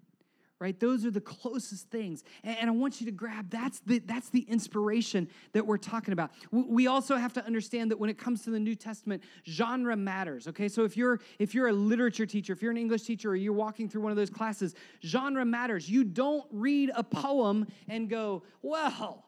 Right? 0.63 0.79
Those 0.79 1.05
are 1.05 1.11
the 1.11 1.21
closest 1.21 1.91
things. 1.91 2.23
And, 2.45 2.71
I 2.71 2.73
want 2.73 3.01
you 3.01 3.07
to 3.07 3.11
grab 3.13 3.51
that's 3.51 3.81
the 3.81 3.99
that's 3.99 4.29
the 4.29 4.43
inspiration 4.43 5.29
that 5.55 5.67
we're 5.67 5.77
talking 5.77 6.13
about. 6.13 6.31
We 6.53 6.87
also 6.87 7.17
have 7.17 7.33
to 7.33 7.45
understand 7.45 7.91
that 7.91 7.99
when 7.99 8.09
it 8.09 8.17
comes 8.17 8.45
to 8.45 8.51
the 8.51 8.61
New 8.61 8.77
Testament, 8.77 9.25
genre 9.45 9.97
matters. 9.97 10.47
Okay? 10.47 10.69
So 10.69 10.85
if 10.85 10.97
you're 10.97 11.19
if 11.41 11.53
you're 11.53 11.67
a 11.67 11.73
literature 11.73 12.27
teacher, 12.27 12.53
if 12.53 12.63
you're 12.63 12.71
an 12.71 12.77
English 12.77 13.03
teacher 13.03 13.31
or 13.31 13.35
you're 13.35 13.53
walking 13.53 13.89
through 13.89 14.03
one 14.03 14.13
of 14.13 14.17
those 14.17 14.31
classes, 14.31 14.77
genre 15.05 15.45
matters. 15.45 15.91
You 15.91 16.05
don't 16.05 16.47
read 16.53 16.93
a 16.95 17.03
poem 17.03 17.67
and 17.89 18.09
go, 18.09 18.45
"Well, 18.63 19.25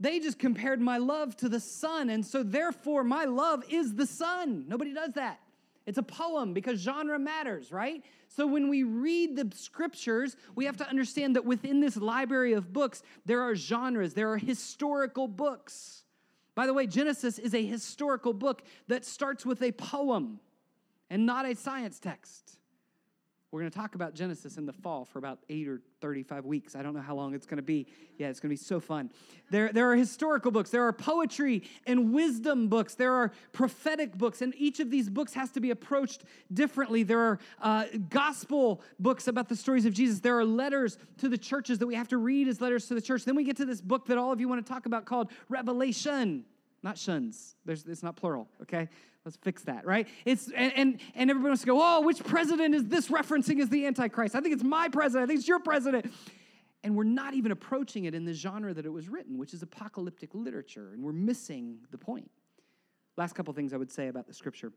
they 0.00 0.20
just 0.20 0.38
compared 0.38 0.80
my 0.80 0.96
love 0.96 1.36
to 1.36 1.50
the 1.50 1.60
sun, 1.60 2.08
and 2.08 2.24
so 2.24 2.42
therefore 2.42 3.04
my 3.04 3.26
love 3.26 3.62
is 3.68 3.94
the 3.94 4.06
sun. 4.06 4.64
Nobody 4.68 4.94
does 4.94 5.12
that. 5.16 5.38
It's 5.86 5.98
a 5.98 6.02
poem 6.02 6.54
because 6.54 6.80
genre 6.80 7.18
matters, 7.18 7.72
right? 7.72 8.02
So 8.28 8.46
when 8.46 8.68
we 8.68 8.82
read 8.82 9.36
the 9.36 9.50
scriptures, 9.56 10.36
we 10.54 10.64
have 10.64 10.76
to 10.78 10.88
understand 10.88 11.36
that 11.36 11.44
within 11.44 11.80
this 11.80 11.96
library 11.96 12.52
of 12.52 12.72
books, 12.72 13.02
there 13.26 13.42
are 13.42 13.54
genres, 13.54 14.14
there 14.14 14.30
are 14.32 14.38
historical 14.38 15.28
books. 15.28 16.04
By 16.54 16.66
the 16.66 16.74
way, 16.74 16.86
Genesis 16.86 17.38
is 17.38 17.54
a 17.54 17.64
historical 17.64 18.32
book 18.32 18.62
that 18.88 19.04
starts 19.04 19.44
with 19.44 19.62
a 19.62 19.72
poem 19.72 20.38
and 21.10 21.26
not 21.26 21.46
a 21.46 21.54
science 21.54 21.98
text. 21.98 22.58
We're 23.52 23.60
going 23.60 23.70
to 23.70 23.78
talk 23.78 23.94
about 23.94 24.14
Genesis 24.14 24.56
in 24.56 24.64
the 24.64 24.72
fall 24.72 25.04
for 25.04 25.18
about 25.18 25.38
eight 25.50 25.68
or 25.68 25.82
35 26.00 26.46
weeks. 26.46 26.74
I 26.74 26.82
don't 26.82 26.94
know 26.94 27.02
how 27.02 27.14
long 27.14 27.34
it's 27.34 27.44
going 27.44 27.58
to 27.58 27.62
be. 27.62 27.86
Yeah, 28.16 28.28
it's 28.28 28.40
going 28.40 28.48
to 28.48 28.58
be 28.58 28.64
so 28.64 28.80
fun. 28.80 29.10
There, 29.50 29.70
there 29.70 29.90
are 29.90 29.94
historical 29.94 30.50
books, 30.50 30.70
there 30.70 30.84
are 30.84 30.92
poetry 30.92 31.62
and 31.86 32.14
wisdom 32.14 32.68
books, 32.68 32.94
there 32.94 33.12
are 33.12 33.30
prophetic 33.52 34.16
books, 34.16 34.40
and 34.40 34.54
each 34.56 34.80
of 34.80 34.90
these 34.90 35.10
books 35.10 35.34
has 35.34 35.50
to 35.50 35.60
be 35.60 35.70
approached 35.70 36.24
differently. 36.50 37.02
There 37.02 37.20
are 37.20 37.38
uh, 37.60 37.84
gospel 38.08 38.80
books 38.98 39.28
about 39.28 39.50
the 39.50 39.56
stories 39.56 39.84
of 39.84 39.92
Jesus, 39.92 40.20
there 40.20 40.38
are 40.38 40.46
letters 40.46 40.96
to 41.18 41.28
the 41.28 41.38
churches 41.38 41.78
that 41.80 41.86
we 41.86 41.94
have 41.94 42.08
to 42.08 42.16
read 42.16 42.48
as 42.48 42.62
letters 42.62 42.86
to 42.86 42.94
the 42.94 43.02
church. 43.02 43.26
Then 43.26 43.36
we 43.36 43.44
get 43.44 43.58
to 43.58 43.66
this 43.66 43.82
book 43.82 44.06
that 44.06 44.16
all 44.16 44.32
of 44.32 44.40
you 44.40 44.48
want 44.48 44.64
to 44.64 44.72
talk 44.72 44.86
about 44.86 45.04
called 45.04 45.30
Revelation. 45.50 46.46
Not 46.82 46.98
shuns. 46.98 47.54
There's, 47.64 47.84
it's 47.86 48.02
not 48.02 48.16
plural, 48.16 48.48
okay? 48.62 48.88
Let's 49.24 49.36
fix 49.36 49.62
that, 49.64 49.86
right? 49.86 50.08
It's 50.24 50.50
and, 50.50 50.72
and 50.74 51.00
and 51.14 51.30
everybody 51.30 51.50
wants 51.50 51.62
to 51.62 51.66
go, 51.66 51.78
oh, 51.80 52.00
which 52.00 52.24
president 52.24 52.74
is 52.74 52.86
this 52.86 53.08
referencing 53.08 53.60
as 53.60 53.68
the 53.68 53.86
Antichrist? 53.86 54.34
I 54.34 54.40
think 54.40 54.52
it's 54.52 54.64
my 54.64 54.88
president. 54.88 55.24
I 55.24 55.26
think 55.28 55.38
it's 55.38 55.48
your 55.48 55.60
president. 55.60 56.12
And 56.82 56.96
we're 56.96 57.04
not 57.04 57.34
even 57.34 57.52
approaching 57.52 58.06
it 58.06 58.14
in 58.14 58.24
the 58.24 58.32
genre 58.32 58.74
that 58.74 58.84
it 58.84 58.92
was 58.92 59.08
written, 59.08 59.38
which 59.38 59.54
is 59.54 59.62
apocalyptic 59.62 60.34
literature, 60.34 60.90
and 60.92 61.04
we're 61.04 61.12
missing 61.12 61.78
the 61.92 61.98
point. 61.98 62.28
Last 63.16 63.34
couple 63.34 63.54
things 63.54 63.72
I 63.72 63.76
would 63.76 63.92
say 63.92 64.08
about 64.08 64.26
the 64.26 64.34
scripture. 64.34 64.72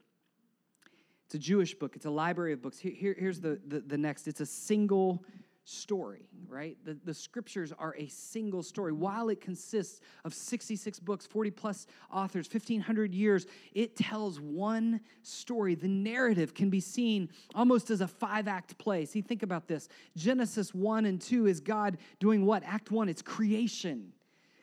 It's 1.25 1.33
a 1.33 1.39
Jewish 1.39 1.73
book, 1.73 1.95
it's 1.95 2.05
a 2.05 2.11
library 2.11 2.53
of 2.53 2.61
books. 2.61 2.77
Here, 2.77 2.93
here, 2.95 3.15
here's 3.17 3.39
the, 3.39 3.59
the, 3.67 3.79
the 3.79 3.97
next 3.97 4.27
it's 4.27 4.41
a 4.41 4.45
single 4.45 5.23
story, 5.65 6.29
right? 6.47 6.77
The, 6.85 6.97
the 7.03 7.13
scriptures 7.13 7.73
are 7.77 7.95
a 7.97 8.07
single 8.07 8.63
story. 8.63 8.93
While 8.93 9.29
it 9.29 9.41
consists 9.41 9.99
of 10.23 10.33
66 10.33 10.99
books, 10.99 11.25
40 11.25 11.51
plus 11.51 11.87
authors, 12.11 12.47
1,500 12.47 13.13
years, 13.13 13.47
it 13.73 13.95
tells 13.95 14.39
one 14.39 15.01
story. 15.23 15.75
The 15.75 15.87
narrative 15.87 16.53
can 16.53 16.69
be 16.69 16.79
seen 16.79 17.29
almost 17.55 17.89
as 17.89 18.01
a 18.01 18.07
five 18.07 18.47
act 18.47 18.77
play. 18.77 19.05
See, 19.05 19.21
think 19.21 19.43
about 19.43 19.67
this 19.67 19.89
Genesis 20.15 20.73
1 20.73 21.05
and 21.05 21.19
2 21.19 21.47
is 21.47 21.59
God 21.59 21.97
doing 22.19 22.45
what? 22.45 22.63
Act 22.63 22.91
1, 22.91 23.09
it's 23.09 23.23
creation. 23.23 24.13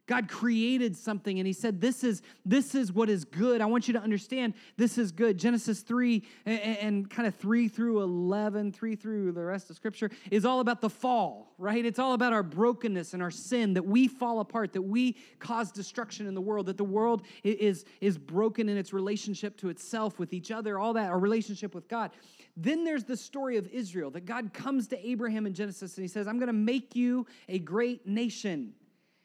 God 0.07 0.29
created 0.29 0.97
something 0.97 1.38
and 1.38 1.47
he 1.47 1.53
said, 1.53 1.81
This 1.81 2.03
is, 2.03 2.23
this 2.45 2.75
is 2.75 2.93
what 2.93 3.09
is 3.09 3.25
good. 3.25 3.61
I 3.61 3.67
want 3.67 3.87
you 3.87 3.95
to 3.95 4.01
understand 4.01 4.55
this 4.77 4.99
is 4.99 5.12
good. 5.12 5.38
Genesis 5.38 5.81
3 5.81 6.23
and, 6.45 6.61
and, 6.61 7.11
kind 7.11 7.29
of 7.29 7.37
3 7.37 7.69
through 7.69 8.03
11, 8.03 8.73
3 8.73 8.97
through 8.97 9.33
the 9.33 9.45
rest 9.45 9.71
of 9.71 9.77
Scripture 9.77 10.11
is 10.31 10.45
all 10.45 10.59
about 10.59 10.81
the 10.81 10.91
fall, 10.91 11.55
right? 11.57 11.87
It's 11.87 12.01
all 12.01 12.15
about 12.15 12.33
our 12.33 12.43
brokenness 12.43 13.15
and 13.15 13.23
our 13.23 13.31
sin, 13.31 13.75
that 13.75 13.85
we 13.85 14.09
fall 14.09 14.41
apart, 14.41 14.73
that 14.73 14.83
we 14.83 15.17
cause 15.38 15.71
destruction 15.71 16.27
in 16.27 16.35
the 16.35 16.41
world, 16.41 16.67
that 16.67 16.79
the 16.79 16.85
world 16.85 17.23
is, 17.45 17.85
is 18.01 18.19
broken 18.19 18.69
in 18.69 18.77
its 18.77 18.93
relationship 18.93 19.57
to 19.59 19.69
itself, 19.69 20.19
with 20.19 20.33
each 20.33 20.51
other, 20.51 20.79
all 20.79 20.95
that, 20.95 21.11
our 21.11 21.19
relationship 21.19 21.75
with 21.75 21.87
God. 21.87 22.11
Then 22.57 22.85
there's 22.85 23.05
the 23.05 23.17
story 23.17 23.57
of 23.57 23.69
Israel, 23.69 24.11
that 24.11 24.25
God 24.25 24.53
comes 24.53 24.88
to 24.88 25.07
Abraham 25.07 25.47
in 25.47 25.55
Genesis 25.55 25.97
and 25.97 26.03
he 26.03 26.09
says, 26.09 26.27
I'm 26.27 26.38
going 26.38 26.49
to 26.49 26.53
make 26.53 26.97
you 26.97 27.27
a 27.49 27.59
great 27.59 28.07
nation. 28.07 28.75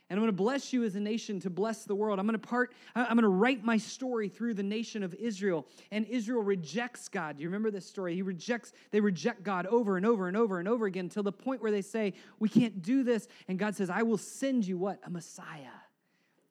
And 0.09 0.17
I'm 0.17 0.23
going 0.23 0.31
to 0.33 0.37
bless 0.37 0.71
you 0.71 0.85
as 0.85 0.95
a 0.95 0.99
nation 0.99 1.39
to 1.41 1.49
bless 1.49 1.83
the 1.83 1.93
world. 1.93 2.17
I'm 2.17 2.25
going 2.25 2.39
to 2.39 2.47
part 2.47 2.73
I'm 2.95 3.17
going 3.17 3.23
to 3.23 3.27
write 3.27 3.63
my 3.63 3.77
story 3.77 4.29
through 4.29 4.53
the 4.53 4.63
nation 4.63 5.03
of 5.03 5.13
Israel. 5.15 5.67
And 5.91 6.05
Israel 6.05 6.41
rejects 6.41 7.09
God. 7.09 7.37
Do 7.37 7.43
you 7.43 7.49
remember 7.49 7.71
this 7.71 7.85
story? 7.85 8.15
He 8.15 8.21
rejects 8.21 8.71
they 8.91 9.01
reject 9.01 9.43
God 9.43 9.65
over 9.65 9.97
and 9.97 10.05
over 10.05 10.27
and 10.27 10.37
over 10.37 10.59
and 10.59 10.67
over 10.67 10.85
again 10.85 11.05
until 11.05 11.23
the 11.23 11.31
point 11.31 11.61
where 11.61 11.71
they 11.71 11.81
say, 11.81 12.13
"We 12.39 12.47
can't 12.47 12.81
do 12.81 13.03
this." 13.03 13.27
And 13.47 13.59
God 13.59 13.75
says, 13.75 13.89
"I 13.89 14.03
will 14.03 14.17
send 14.17 14.65
you 14.65 14.77
what? 14.77 14.99
A 15.03 15.09
Messiah." 15.09 15.75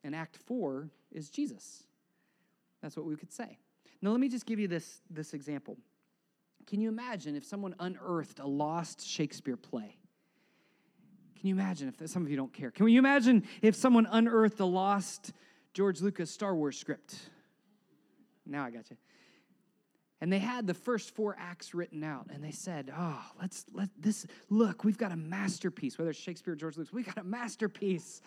And 0.03 0.15
act 0.15 0.37
4 0.37 0.89
is 1.11 1.29
Jesus. 1.29 1.83
That's 2.81 2.95
what 2.95 3.05
we 3.05 3.15
could 3.15 3.31
say. 3.31 3.57
Now, 4.01 4.11
let 4.11 4.19
me 4.19 4.29
just 4.29 4.45
give 4.45 4.59
you 4.59 4.67
this, 4.67 5.01
this 5.09 5.33
example. 5.33 5.77
Can 6.67 6.79
you 6.79 6.89
imagine 6.89 7.35
if 7.35 7.43
someone 7.43 7.73
unearthed 7.79 8.39
a 8.39 8.45
lost 8.45 9.05
Shakespeare 9.05 9.57
play? 9.57 9.97
Can 11.39 11.49
you 11.49 11.55
imagine 11.55 11.87
if 11.87 12.09
some 12.09 12.23
of 12.23 12.31
you 12.31 12.37
don't 12.37 12.53
care? 12.53 12.71
Can 12.71 12.87
you 12.87 12.97
imagine 12.97 13.43
if 13.61 13.75
someone 13.75 14.07
unearthed 14.09 14.59
a 14.59 14.65
lost 14.65 15.33
George 15.73 16.01
Lucas 16.01 16.31
Star 16.31 16.55
Wars 16.55 16.77
script? 16.77 17.15
Now 18.45 18.65
I 18.65 18.71
got 18.71 18.89
you. 18.89 18.97
And 20.19 20.33
they 20.33 20.39
had 20.39 20.65
the 20.65 20.73
first 20.73 21.15
four 21.15 21.35
acts 21.37 21.75
written 21.75 22.03
out, 22.03 22.27
and 22.33 22.43
they 22.43 22.51
said, 22.51 22.91
"Oh, 22.97 23.23
let's 23.39 23.65
let 23.71 23.89
this 23.99 24.25
look. 24.49 24.83
We've 24.83 24.97
got 24.97 25.11
a 25.11 25.15
masterpiece. 25.15 25.99
Whether 25.99 26.09
it's 26.09 26.19
Shakespeare 26.19 26.53
or 26.53 26.55
George 26.55 26.75
Lucas, 26.75 26.91
we've 26.91 27.05
got 27.05 27.19
a 27.19 27.23
masterpiece." 27.23 28.21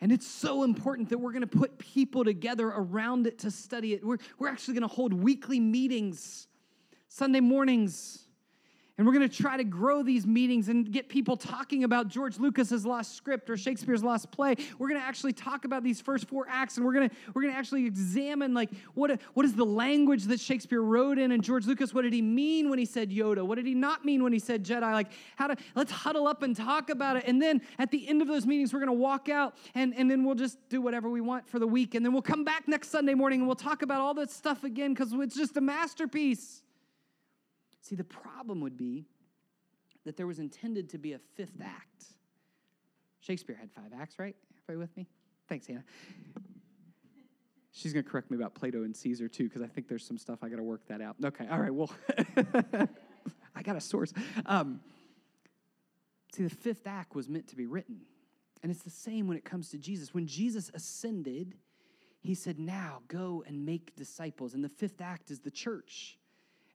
And 0.00 0.10
it's 0.10 0.26
so 0.26 0.64
important 0.64 1.10
that 1.10 1.18
we're 1.18 1.30
going 1.30 1.42
to 1.42 1.46
put 1.46 1.78
people 1.78 2.24
together 2.24 2.66
around 2.66 3.28
it 3.28 3.38
to 3.40 3.52
study 3.52 3.94
it. 3.94 4.04
We're, 4.04 4.18
we're 4.36 4.48
actually 4.48 4.74
going 4.74 4.88
to 4.88 4.92
hold 4.92 5.12
weekly 5.12 5.60
meetings, 5.60 6.48
Sunday 7.06 7.38
mornings, 7.38 8.21
and 9.02 9.06
we're 9.08 9.14
going 9.14 9.28
to 9.28 9.36
try 9.36 9.56
to 9.56 9.64
grow 9.64 10.04
these 10.04 10.28
meetings 10.28 10.68
and 10.68 10.92
get 10.92 11.08
people 11.08 11.36
talking 11.36 11.82
about 11.82 12.06
George 12.06 12.38
Lucas's 12.38 12.86
lost 12.86 13.16
script 13.16 13.50
or 13.50 13.56
Shakespeare's 13.56 14.04
lost 14.04 14.30
play. 14.30 14.54
We're 14.78 14.88
going 14.88 15.00
to 15.00 15.04
actually 15.04 15.32
talk 15.32 15.64
about 15.64 15.82
these 15.82 16.00
first 16.00 16.28
four 16.28 16.46
acts 16.48 16.76
and 16.76 16.86
we're 16.86 16.92
going 16.92 17.08
to 17.08 17.16
we're 17.34 17.42
going 17.42 17.52
to 17.52 17.58
actually 17.58 17.84
examine 17.84 18.54
like 18.54 18.70
what 18.94 19.20
what 19.34 19.44
is 19.44 19.56
the 19.56 19.66
language 19.66 20.22
that 20.26 20.38
Shakespeare 20.38 20.80
wrote 20.80 21.18
in 21.18 21.32
and 21.32 21.42
George 21.42 21.66
Lucas 21.66 21.92
what 21.92 22.02
did 22.02 22.12
he 22.12 22.22
mean 22.22 22.70
when 22.70 22.78
he 22.78 22.84
said 22.84 23.10
Yoda? 23.10 23.44
What 23.44 23.56
did 23.56 23.66
he 23.66 23.74
not 23.74 24.04
mean 24.04 24.22
when 24.22 24.32
he 24.32 24.38
said 24.38 24.64
Jedi? 24.64 24.92
Like 24.92 25.10
how 25.34 25.48
to 25.48 25.56
let's 25.74 25.90
huddle 25.90 26.28
up 26.28 26.44
and 26.44 26.54
talk 26.54 26.88
about 26.88 27.16
it. 27.16 27.24
And 27.26 27.42
then 27.42 27.60
at 27.80 27.90
the 27.90 28.06
end 28.06 28.22
of 28.22 28.28
those 28.28 28.46
meetings 28.46 28.72
we're 28.72 28.78
going 28.78 28.86
to 28.86 28.92
walk 28.92 29.28
out 29.28 29.56
and 29.74 29.92
and 29.96 30.08
then 30.08 30.22
we'll 30.22 30.36
just 30.36 30.58
do 30.68 30.80
whatever 30.80 31.10
we 31.10 31.20
want 31.20 31.48
for 31.48 31.58
the 31.58 31.66
week 31.66 31.96
and 31.96 32.06
then 32.06 32.12
we'll 32.12 32.22
come 32.22 32.44
back 32.44 32.68
next 32.68 32.90
Sunday 32.90 33.14
morning 33.14 33.40
and 33.40 33.48
we'll 33.48 33.56
talk 33.56 33.82
about 33.82 34.00
all 34.00 34.14
this 34.14 34.32
stuff 34.32 34.62
again 34.62 34.94
cuz 34.94 35.12
it's 35.12 35.34
just 35.34 35.56
a 35.56 35.60
masterpiece. 35.60 36.62
See, 37.82 37.96
the 37.96 38.04
problem 38.04 38.60
would 38.60 38.76
be 38.76 39.04
that 40.04 40.16
there 40.16 40.26
was 40.26 40.38
intended 40.38 40.88
to 40.90 40.98
be 40.98 41.12
a 41.12 41.18
fifth 41.18 41.60
act. 41.62 42.04
Shakespeare 43.20 43.56
had 43.56 43.70
five 43.70 43.92
acts, 44.00 44.18
right? 44.18 44.34
Everybody 44.56 44.78
with 44.78 44.96
me? 44.96 45.08
Thanks, 45.48 45.66
Hannah. 45.66 45.84
She's 47.72 47.92
going 47.92 48.04
to 48.04 48.10
correct 48.10 48.30
me 48.30 48.36
about 48.36 48.54
Plato 48.54 48.84
and 48.84 48.96
Caesar 48.96 49.28
too, 49.28 49.44
because 49.44 49.62
I 49.62 49.66
think 49.66 49.88
there's 49.88 50.06
some 50.06 50.18
stuff 50.18 50.40
I 50.42 50.48
got 50.48 50.56
to 50.56 50.62
work 50.62 50.86
that 50.88 51.00
out. 51.00 51.16
Okay, 51.24 51.46
all 51.50 51.58
right, 51.58 51.74
well, 51.74 51.90
I 53.54 53.62
got 53.62 53.76
a 53.76 53.80
source. 53.80 54.12
Um, 54.46 54.80
see, 56.34 56.44
the 56.44 56.50
fifth 56.50 56.86
act 56.86 57.14
was 57.14 57.28
meant 57.28 57.48
to 57.48 57.56
be 57.56 57.66
written. 57.66 58.02
And 58.62 58.70
it's 58.70 58.82
the 58.82 58.90
same 58.90 59.26
when 59.26 59.36
it 59.36 59.44
comes 59.44 59.70
to 59.70 59.78
Jesus. 59.78 60.14
When 60.14 60.26
Jesus 60.26 60.70
ascended, 60.72 61.54
he 62.20 62.34
said, 62.34 62.58
Now 62.60 63.00
go 63.08 63.42
and 63.46 63.66
make 63.66 63.96
disciples. 63.96 64.54
And 64.54 64.62
the 64.62 64.68
fifth 64.68 65.00
act 65.00 65.30
is 65.30 65.40
the 65.40 65.50
church. 65.50 66.18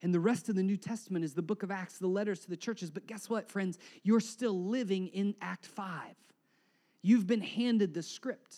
And 0.01 0.13
the 0.13 0.19
rest 0.19 0.47
of 0.47 0.55
the 0.55 0.63
New 0.63 0.77
Testament 0.77 1.25
is 1.25 1.33
the 1.33 1.41
book 1.41 1.63
of 1.63 1.71
Acts, 1.71 1.97
the 1.97 2.07
letters 2.07 2.41
to 2.41 2.49
the 2.49 2.57
churches. 2.57 2.91
But 2.91 3.07
guess 3.07 3.29
what, 3.29 3.49
friends? 3.49 3.79
You're 4.03 4.19
still 4.19 4.63
living 4.65 5.07
in 5.07 5.35
Act 5.41 5.65
5. 5.65 6.15
You've 7.01 7.25
been 7.25 7.41
handed 7.41 7.93
the 7.93 8.03
script. 8.03 8.55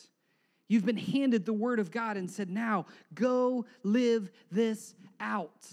You've 0.68 0.86
been 0.86 0.98
handed 0.98 1.46
the 1.46 1.54
word 1.54 1.80
of 1.80 1.92
God 1.92 2.18
and 2.18 2.30
said, 2.30 2.50
now 2.50 2.86
go 3.14 3.66
live 3.84 4.30
this 4.52 4.94
out. 5.20 5.68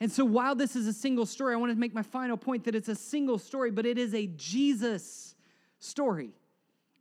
And 0.00 0.10
so 0.10 0.24
while 0.24 0.54
this 0.54 0.74
is 0.74 0.86
a 0.86 0.92
single 0.92 1.26
story, 1.26 1.54
I 1.54 1.56
want 1.58 1.72
to 1.72 1.78
make 1.78 1.94
my 1.94 2.02
final 2.02 2.36
point 2.36 2.64
that 2.64 2.74
it's 2.74 2.88
a 2.88 2.94
single 2.94 3.38
story, 3.38 3.70
but 3.70 3.86
it 3.86 3.98
is 3.98 4.14
a 4.14 4.26
Jesus 4.28 5.34
story. 5.78 6.30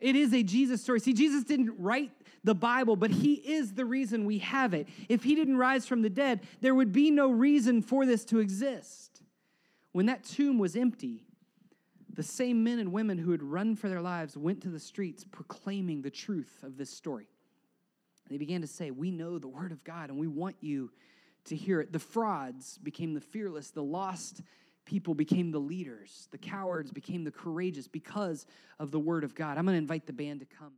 It 0.02 0.16
is 0.16 0.34
a 0.34 0.44
Jesus 0.44 0.82
story. 0.82 1.00
See, 1.00 1.14
Jesus 1.14 1.44
didn't 1.44 1.76
write 1.78 2.12
the 2.44 2.56
Bible, 2.56 2.96
but 2.96 3.12
He 3.12 3.36
is 3.36 3.74
the 3.74 3.86
reason 3.86 4.26
we 4.26 4.40
have 4.40 4.74
it. 4.74 4.88
If 5.08 5.24
He 5.24 5.36
didn't 5.36 5.58
rise 5.58 5.86
from 5.86 6.02
the 6.02 6.10
dead, 6.10 6.42
there 6.60 6.76
would 6.76 6.92
be 6.92 7.12
no 7.12 7.30
reason 7.30 7.82
for 7.82 8.06
this 8.06 8.26
to 8.26 8.40
exist. 8.40 9.22
When 9.92 10.08
that 10.08 10.24
tomb 10.24 10.58
was 10.58 10.76
empty, 10.76 11.24
the 12.14 12.24
same 12.24 12.64
men 12.64 12.80
and 12.80 12.92
women 12.92 13.18
who 13.18 13.32
had 13.32 13.44
run 13.44 13.76
for 13.76 13.90
their 13.90 14.02
lives 14.02 14.36
went 14.36 14.62
to 14.62 14.70
the 14.70 14.80
streets 14.80 15.24
proclaiming 15.24 16.02
the 16.02 16.10
truth 16.10 16.64
of 16.64 16.78
this 16.78 16.90
story. 16.90 17.28
They 18.30 18.38
began 18.38 18.62
to 18.62 18.68
say, 18.68 18.92
We 18.92 19.12
know 19.12 19.38
the 19.38 19.48
Word 19.48 19.72
of 19.72 19.84
God 19.84 20.10
and 20.10 20.20
we 20.20 20.28
want 20.28 20.56
you 20.62 20.92
to 21.46 21.56
hear 21.56 21.82
it. 21.82 21.92
The 21.92 22.00
frauds 22.00 22.78
became 22.80 23.14
the 23.14 23.22
fearless, 23.22 23.72
the 23.72 23.84
lost 23.84 24.42
people 24.86 25.14
became 25.14 25.52
the 25.52 25.60
leaders, 25.60 26.28
the 26.32 26.38
cowards 26.38 26.92
became 26.92 27.24
the 27.24 27.32
courageous 27.32 27.88
because 27.88 28.46
of 28.80 28.92
the 28.92 29.00
Word 29.00 29.24
of 29.24 29.36
God. 29.36 29.58
I'm 29.58 29.66
going 29.66 29.76
to 29.76 29.78
invite 29.78 30.06
the 30.06 30.14
band 30.14 30.40
to 30.42 30.46
come. 30.46 30.74